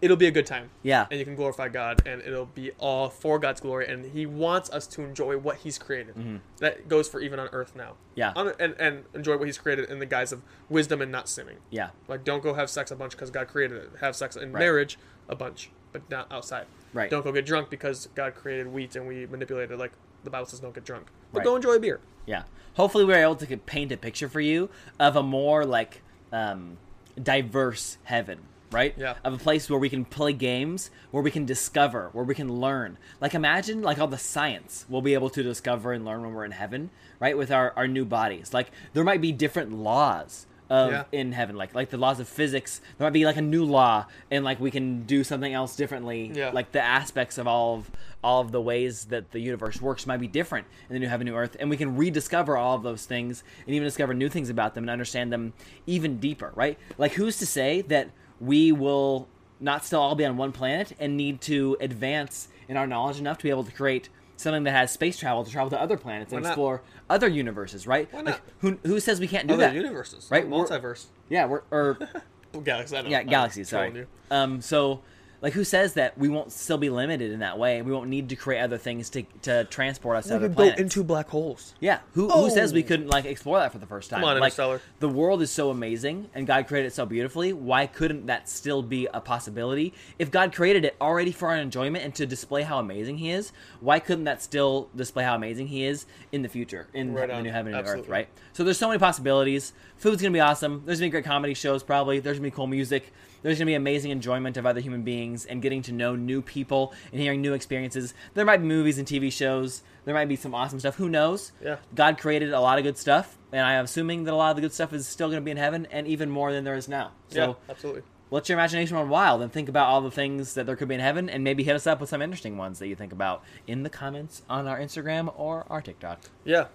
it'll 0.00 0.16
be 0.16 0.26
a 0.26 0.30
good 0.30 0.46
time 0.46 0.70
Yeah. 0.82 1.06
and 1.10 1.18
you 1.18 1.24
can 1.26 1.34
glorify 1.36 1.68
God, 1.68 2.06
and 2.06 2.22
it'll 2.22 2.46
be 2.46 2.70
all 2.78 3.10
for 3.10 3.38
God's 3.38 3.60
glory. 3.60 3.86
And 3.86 4.12
He 4.12 4.24
wants 4.26 4.70
us 4.70 4.86
to 4.88 5.02
enjoy 5.02 5.36
what 5.38 5.56
He's 5.58 5.78
created. 5.78 6.40
That 6.58 6.88
goes 6.88 7.08
for 7.08 7.20
even 7.20 7.38
on 7.38 7.48
Earth 7.52 7.74
now. 7.76 7.90
Mm-hmm. 7.90 7.94
Yeah. 8.16 8.32
On, 8.36 8.52
and 8.58 8.74
and 8.78 9.04
enjoy 9.14 9.36
what 9.36 9.46
He's 9.46 9.58
created 9.58 9.90
in 9.90 9.98
the 9.98 10.06
guise 10.06 10.32
of 10.32 10.42
wisdom 10.68 11.00
and 11.02 11.10
not 11.12 11.28
sinning. 11.28 11.58
Yeah. 11.70 11.90
Like, 12.08 12.24
don't 12.24 12.42
go 12.42 12.54
have 12.54 12.70
sex 12.70 12.90
a 12.90 12.96
bunch 12.96 13.12
because 13.12 13.30
God 13.30 13.48
created 13.48 13.76
it. 13.78 13.90
Have 14.00 14.16
sex 14.16 14.36
in 14.36 14.52
Right. 14.52 14.60
marriage 14.60 14.98
a 15.28 15.36
bunch, 15.36 15.70
but 15.92 16.08
not 16.10 16.30
outside. 16.32 16.66
Right. 16.92 17.10
Don't 17.10 17.22
go 17.24 17.30
get 17.32 17.46
drunk 17.46 17.70
because 17.70 18.08
God 18.14 18.34
created 18.34 18.66
wheat 18.72 18.96
and 18.96 19.06
we 19.06 19.26
manipulated. 19.26 19.72
it. 19.72 19.78
Like 19.78 19.92
the 20.24 20.30
Bible 20.30 20.46
says, 20.46 20.60
don't 20.60 20.74
get 20.74 20.84
drunk. 20.84 21.06
But 21.32 21.38
Right. 21.40 21.44
go 21.44 21.56
enjoy 21.56 21.74
a 21.74 21.78
beer. 21.80 22.00
Yeah. 22.26 22.42
Hopefully, 22.74 23.04
we're 23.04 23.22
able 23.22 23.36
to 23.36 23.56
paint 23.56 23.92
a 23.92 23.96
picture 23.96 24.28
for 24.28 24.40
you 24.40 24.70
of 24.98 25.14
a 25.16 25.22
more 25.22 25.64
like 25.64 26.02
um, 26.32 26.78
diverse 27.20 27.98
heaven, 28.04 28.38
right? 28.70 28.94
Yeah. 28.96 29.14
Of 29.24 29.34
a 29.34 29.38
place 29.38 29.68
where 29.68 29.78
we 29.78 29.88
can 29.88 30.04
play 30.04 30.32
games, 30.32 30.90
where 31.10 31.22
we 31.22 31.30
can 31.30 31.44
discover, 31.44 32.10
where 32.12 32.24
we 32.24 32.34
can 32.34 32.60
learn. 32.60 32.98
Like 33.20 33.34
imagine 33.34 33.82
like 33.82 33.98
all 33.98 34.08
the 34.08 34.18
science 34.18 34.86
we'll 34.88 35.02
be 35.02 35.14
able 35.14 35.30
to 35.30 35.42
discover 35.42 35.92
and 35.92 36.04
learn 36.04 36.22
when 36.22 36.34
we're 36.34 36.44
in 36.44 36.52
heaven, 36.52 36.90
right? 37.18 37.36
With 37.36 37.50
our, 37.50 37.72
our 37.76 37.88
new 37.88 38.04
bodies. 38.04 38.52
Like 38.54 38.70
there 38.92 39.04
might 39.04 39.20
be 39.20 39.32
different 39.32 39.72
laws 39.72 40.46
of 40.68 40.92
Yeah. 40.92 41.04
in 41.10 41.32
heaven, 41.32 41.56
like 41.56 41.74
like 41.74 41.90
the 41.90 41.96
laws 41.98 42.20
of 42.20 42.28
physics. 42.28 42.80
There 42.96 43.04
might 43.04 43.12
be 43.12 43.24
like 43.24 43.36
a 43.36 43.42
new 43.42 43.64
law, 43.64 44.06
and 44.30 44.44
like 44.44 44.60
we 44.60 44.70
can 44.70 45.02
do 45.02 45.24
something 45.24 45.52
else 45.52 45.74
differently. 45.74 46.30
Yeah. 46.32 46.50
Like 46.52 46.70
the 46.70 46.80
aspects 46.80 47.38
of 47.38 47.48
all 47.48 47.74
of 47.78 47.90
all 48.22 48.40
of 48.40 48.52
the 48.52 48.60
ways 48.60 49.06
that 49.06 49.32
the 49.32 49.40
universe 49.40 49.80
works 49.82 50.06
might 50.06 50.20
be 50.20 50.28
different 50.28 50.68
in 50.88 50.94
the 50.94 51.00
new 51.00 51.08
heaven, 51.08 51.26
new 51.26 51.34
earth, 51.34 51.56
and 51.58 51.70
we 51.70 51.76
can 51.76 51.96
rediscover 51.96 52.56
all 52.56 52.76
of 52.76 52.84
those 52.84 53.04
things 53.04 53.42
and 53.66 53.74
even 53.74 53.84
discover 53.84 54.14
new 54.14 54.28
things 54.28 54.48
about 54.48 54.74
them 54.76 54.84
and 54.84 54.90
understand 54.90 55.32
them 55.32 55.54
even 55.88 56.18
deeper. 56.20 56.52
Right? 56.54 56.78
Like 56.98 57.14
who's 57.14 57.38
to 57.38 57.46
say 57.46 57.80
that 57.82 58.10
we 58.40 58.72
will 58.72 59.28
not 59.60 59.84
still 59.84 60.00
all 60.00 60.14
be 60.14 60.24
on 60.24 60.36
one 60.36 60.52
planet 60.52 60.92
and 60.98 61.16
need 61.16 61.40
to 61.42 61.76
advance 61.80 62.48
in 62.68 62.76
our 62.76 62.86
knowledge 62.86 63.18
enough 63.18 63.36
to 63.38 63.42
be 63.44 63.50
able 63.50 63.64
to 63.64 63.72
create 63.72 64.08
something 64.36 64.64
that 64.64 64.70
has 64.70 64.90
space 64.90 65.18
travel 65.18 65.44
to 65.44 65.50
travel 65.50 65.68
to 65.68 65.78
other 65.80 65.98
planets 65.98 66.32
and 66.32 66.42
not? 66.42 66.48
explore 66.50 66.82
other 67.10 67.28
universes, 67.28 67.86
right? 67.86 68.08
Why 68.12 68.22
Like 68.22 68.40
who 68.60 68.78
who 68.84 68.98
says 69.00 69.20
we 69.20 69.28
can't 69.28 69.46
do 69.46 69.54
Other 69.54 69.64
that? 69.64 69.74
universes. 69.74 70.28
Right, 70.30 70.48
we're- 70.48 70.64
Multiverse. 70.64 71.06
Yeah, 71.28 71.44
we're 71.46 71.62
or 71.70 71.98
galaxies. 72.64 73.04
Yeah, 73.06 73.22
galaxies. 73.22 73.68
Sorry. 73.68 74.06
Um, 74.30 74.62
so 74.62 75.02
like, 75.42 75.52
who 75.54 75.64
says 75.64 75.94
that 75.94 76.18
we 76.18 76.28
won't 76.28 76.52
still 76.52 76.76
be 76.78 76.90
limited 76.90 77.30
in 77.30 77.38
that 77.40 77.58
way? 77.58 77.80
We 77.82 77.92
won't 77.92 78.08
need 78.10 78.28
to 78.28 78.36
create 78.36 78.60
other 78.60 78.76
things 78.78 79.08
to 79.10 79.22
to 79.42 79.64
transport 79.64 80.16
us 80.18 80.24
to 80.26 80.32
We 80.32 80.36
other 80.36 80.48
could 80.48 80.56
go 80.56 80.64
into 80.82 81.02
black 81.02 81.28
holes. 81.28 81.74
yeah, 81.80 82.00
who 82.14 82.28
who 82.28 82.50
says 82.50 82.72
we 82.72 82.82
Oh. 82.84 82.86
couldn't 82.86 83.06
like 83.08 83.24
explore 83.24 83.58
that 83.60 83.72
for 83.72 83.78
the 83.78 83.86
first 83.86 84.10
time? 84.10 84.20
Come 84.20 84.28
on, 84.28 84.34
like, 84.40 84.48
Interstellar. 84.52 84.80
the 84.98 85.08
world 85.08 85.40
is 85.42 85.50
so 85.50 85.70
amazing 85.70 86.28
and 86.34 86.46
God 86.46 86.66
created 86.66 86.88
it 86.88 86.94
so 86.94 87.06
beautifully. 87.06 87.52
Why 87.52 87.86
couldn't 87.86 88.26
that 88.26 88.48
still 88.48 88.82
be 88.82 89.08
a 89.14 89.20
possibility? 89.20 89.94
If 90.18 90.30
God 90.30 90.54
created 90.54 90.84
it 90.84 90.94
already 91.00 91.32
for 91.32 91.48
our 91.48 91.56
enjoyment 91.56 92.04
and 92.04 92.14
to 92.16 92.26
display 92.26 92.62
how 92.62 92.78
amazing 92.78 93.18
He 93.18 93.30
is, 93.30 93.52
why 93.80 93.98
couldn't 93.98 94.24
that 94.24 94.42
still 94.42 94.88
display 94.94 95.24
how 95.24 95.34
amazing 95.34 95.68
He 95.68 95.84
is 95.84 96.06
in 96.32 96.42
the 96.42 96.48
future 96.48 96.88
in 96.92 97.14
Right 97.14 97.28
the 97.28 97.34
on. 97.36 97.42
new 97.44 97.50
heaven 97.50 97.74
and 97.74 97.84
new 97.86 97.92
earth? 97.92 98.08
Right. 98.08 98.28
So 98.52 98.62
there's 98.64 98.78
so 98.78 98.88
many 98.88 98.98
possibilities. 98.98 99.72
Food's 99.96 100.20
gonna 100.20 100.32
be 100.32 100.40
awesome. 100.40 100.82
There's 100.84 100.98
gonna 100.98 101.06
be 101.08 101.12
great 101.12 101.24
comedy 101.24 101.54
shows 101.54 101.82
probably. 101.82 102.20
There's 102.20 102.36
gonna 102.38 102.48
be 102.48 102.54
cool 102.54 102.66
music. 102.66 103.12
There's 103.42 103.58
gonna 103.58 103.66
be 103.66 103.74
amazing 103.74 104.10
enjoyment 104.10 104.56
of 104.56 104.66
other 104.66 104.80
human 104.80 105.02
beings. 105.02 105.46
and 105.46 105.62
getting 105.62 105.82
to 105.82 105.92
know 105.92 106.14
new 106.16 106.42
people 106.42 106.92
and 107.12 107.20
hearing 107.20 107.40
new 107.40 107.52
experiences. 107.54 108.14
There 108.34 108.44
might 108.44 108.58
be 108.58 108.66
movies 108.66 108.98
and 108.98 109.06
TV 109.06 109.30
shows. 109.32 109.82
There 110.04 110.14
might 110.14 110.28
be 110.28 110.36
some 110.36 110.54
awesome 110.54 110.78
stuff. 110.80 110.96
Who 110.96 111.08
knows? 111.08 111.52
Yeah. 111.62 111.76
God 111.94 112.18
created 112.18 112.52
a 112.52 112.60
lot 112.60 112.78
of 112.78 112.84
good 112.84 112.96
stuff, 112.98 113.36
and 113.52 113.60
I'm 113.62 113.84
assuming 113.84 114.24
that 114.24 114.32
a 114.32 114.36
lot 114.36 114.50
of 114.50 114.56
the 114.56 114.62
good 114.62 114.72
stuff 114.72 114.92
is 114.92 115.06
still 115.06 115.28
going 115.28 115.40
to 115.40 115.44
be 115.44 115.50
in 115.50 115.56
heaven, 115.56 115.86
and 115.90 116.06
even 116.06 116.30
more 116.30 116.52
than 116.52 116.64
there 116.64 116.74
is 116.74 116.88
now. 116.88 117.12
So 117.28 117.38
yeah, 117.48 117.54
absolutely. 117.70 118.02
let 118.30 118.48
your 118.48 118.58
imagination 118.58 118.96
run 118.96 119.08
wild 119.08 119.42
and 119.42 119.52
think 119.52 119.68
about 119.68 119.88
all 119.88 120.00
the 120.00 120.10
things 120.10 120.54
that 120.54 120.66
there 120.66 120.76
could 120.76 120.88
be 120.88 120.94
in 120.94 121.00
heaven, 121.00 121.28
and 121.28 121.44
maybe 121.44 121.62
hit 121.62 121.76
us 121.76 121.86
up 121.86 122.00
with 122.00 122.08
some 122.10 122.22
interesting 122.22 122.56
ones 122.56 122.78
that 122.78 122.88
you 122.88 122.96
think 122.96 123.12
about 123.12 123.42
in 123.66 123.82
the 123.82 123.90
comments 123.90 124.42
on 124.48 124.66
our 124.66 124.78
Instagram 124.78 125.32
or 125.36 125.66
our 125.68 125.82
TikTok. 125.82 126.20
Yeah. 126.44 126.66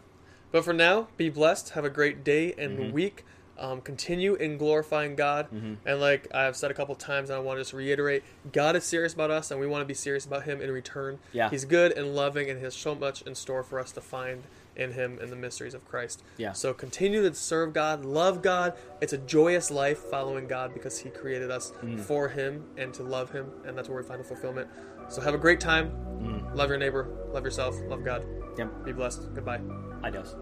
But 0.52 0.64
for 0.64 0.74
now, 0.74 1.08
be 1.18 1.30
blessed. 1.30 1.70
Have 1.72 1.84
a 1.86 1.90
great 1.90 2.24
day 2.24 2.54
and 2.58 2.78
Mm-hmm. 2.78 2.92
week. 2.94 3.26
Um, 3.58 3.80
continue 3.82 4.36
in 4.36 4.58
glorifying 4.58 5.16
God. 5.16 5.48
And 5.86 6.00
like 6.02 6.28
I've 6.34 6.56
said 6.58 6.72
a 6.72 6.74
couple 6.74 6.94
times, 6.96 7.30
and 7.30 7.38
I 7.38 7.40
want 7.40 7.58
to 7.58 7.62
just 7.62 7.74
reiterate 7.74 8.24
God 8.52 8.76
is 8.76 8.84
serious 8.84 9.14
about 9.14 9.32
us, 9.32 9.50
and 9.52 9.60
we 9.60 9.68
want 9.68 9.82
to 9.82 9.86
be 9.86 9.94
serious 9.94 10.26
about 10.26 10.44
Him 10.44 10.62
in 10.62 10.72
return. 10.72 11.20
Yeah. 11.32 11.50
He's 11.50 11.64
good 11.66 11.94
and 11.94 12.16
loving, 12.16 12.50
and 12.50 12.60
He 12.60 12.64
has 12.66 12.76
so 12.76 12.96
much 12.96 13.22
in 13.22 13.34
store 13.36 13.64
for 13.64 13.80
us 13.80 13.92
to 13.94 14.02
find 14.02 14.44
in 14.76 14.92
Him 14.92 15.20
in 15.22 15.30
the 15.30 15.38
mysteries 15.38 15.74
of 15.74 15.86
Christ. 15.88 16.22
Yeah. 16.36 16.52
So 16.52 16.74
continue 16.74 17.22
to 17.22 17.34
serve 17.34 17.72
God, 17.72 18.04
love 18.04 18.42
God. 18.42 18.74
It's 19.00 19.14
a 19.14 19.18
joyous 19.18 19.72
life 19.72 20.00
following 20.00 20.48
God 20.48 20.74
because 20.74 21.00
He 21.00 21.10
created 21.10 21.50
us 21.50 21.72
Mm. 21.82 22.00
for 22.02 22.28
Him 22.28 22.66
and 22.78 22.94
to 22.96 23.04
love 23.04 23.32
Him, 23.32 23.52
and 23.66 23.78
that's 23.78 23.88
where 23.88 24.02
we 24.02 24.04
find 24.08 24.20
the 24.20 24.26
fulfillment. 24.28 24.68
So 25.08 25.22
have 25.22 25.34
a 25.34 25.38
great 25.38 25.62
time. 25.62 25.92
Mm. 26.20 26.56
Love 26.56 26.68
your 26.70 26.78
neighbor. 26.78 27.08
Love 27.32 27.46
yourself. 27.46 27.76
Love 27.88 28.04
God. 28.04 28.26
Yep. 28.58 28.84
Be 28.84 28.92
blessed. 28.92 29.34
Goodbye. 29.34 29.62
Adios. 30.04 30.36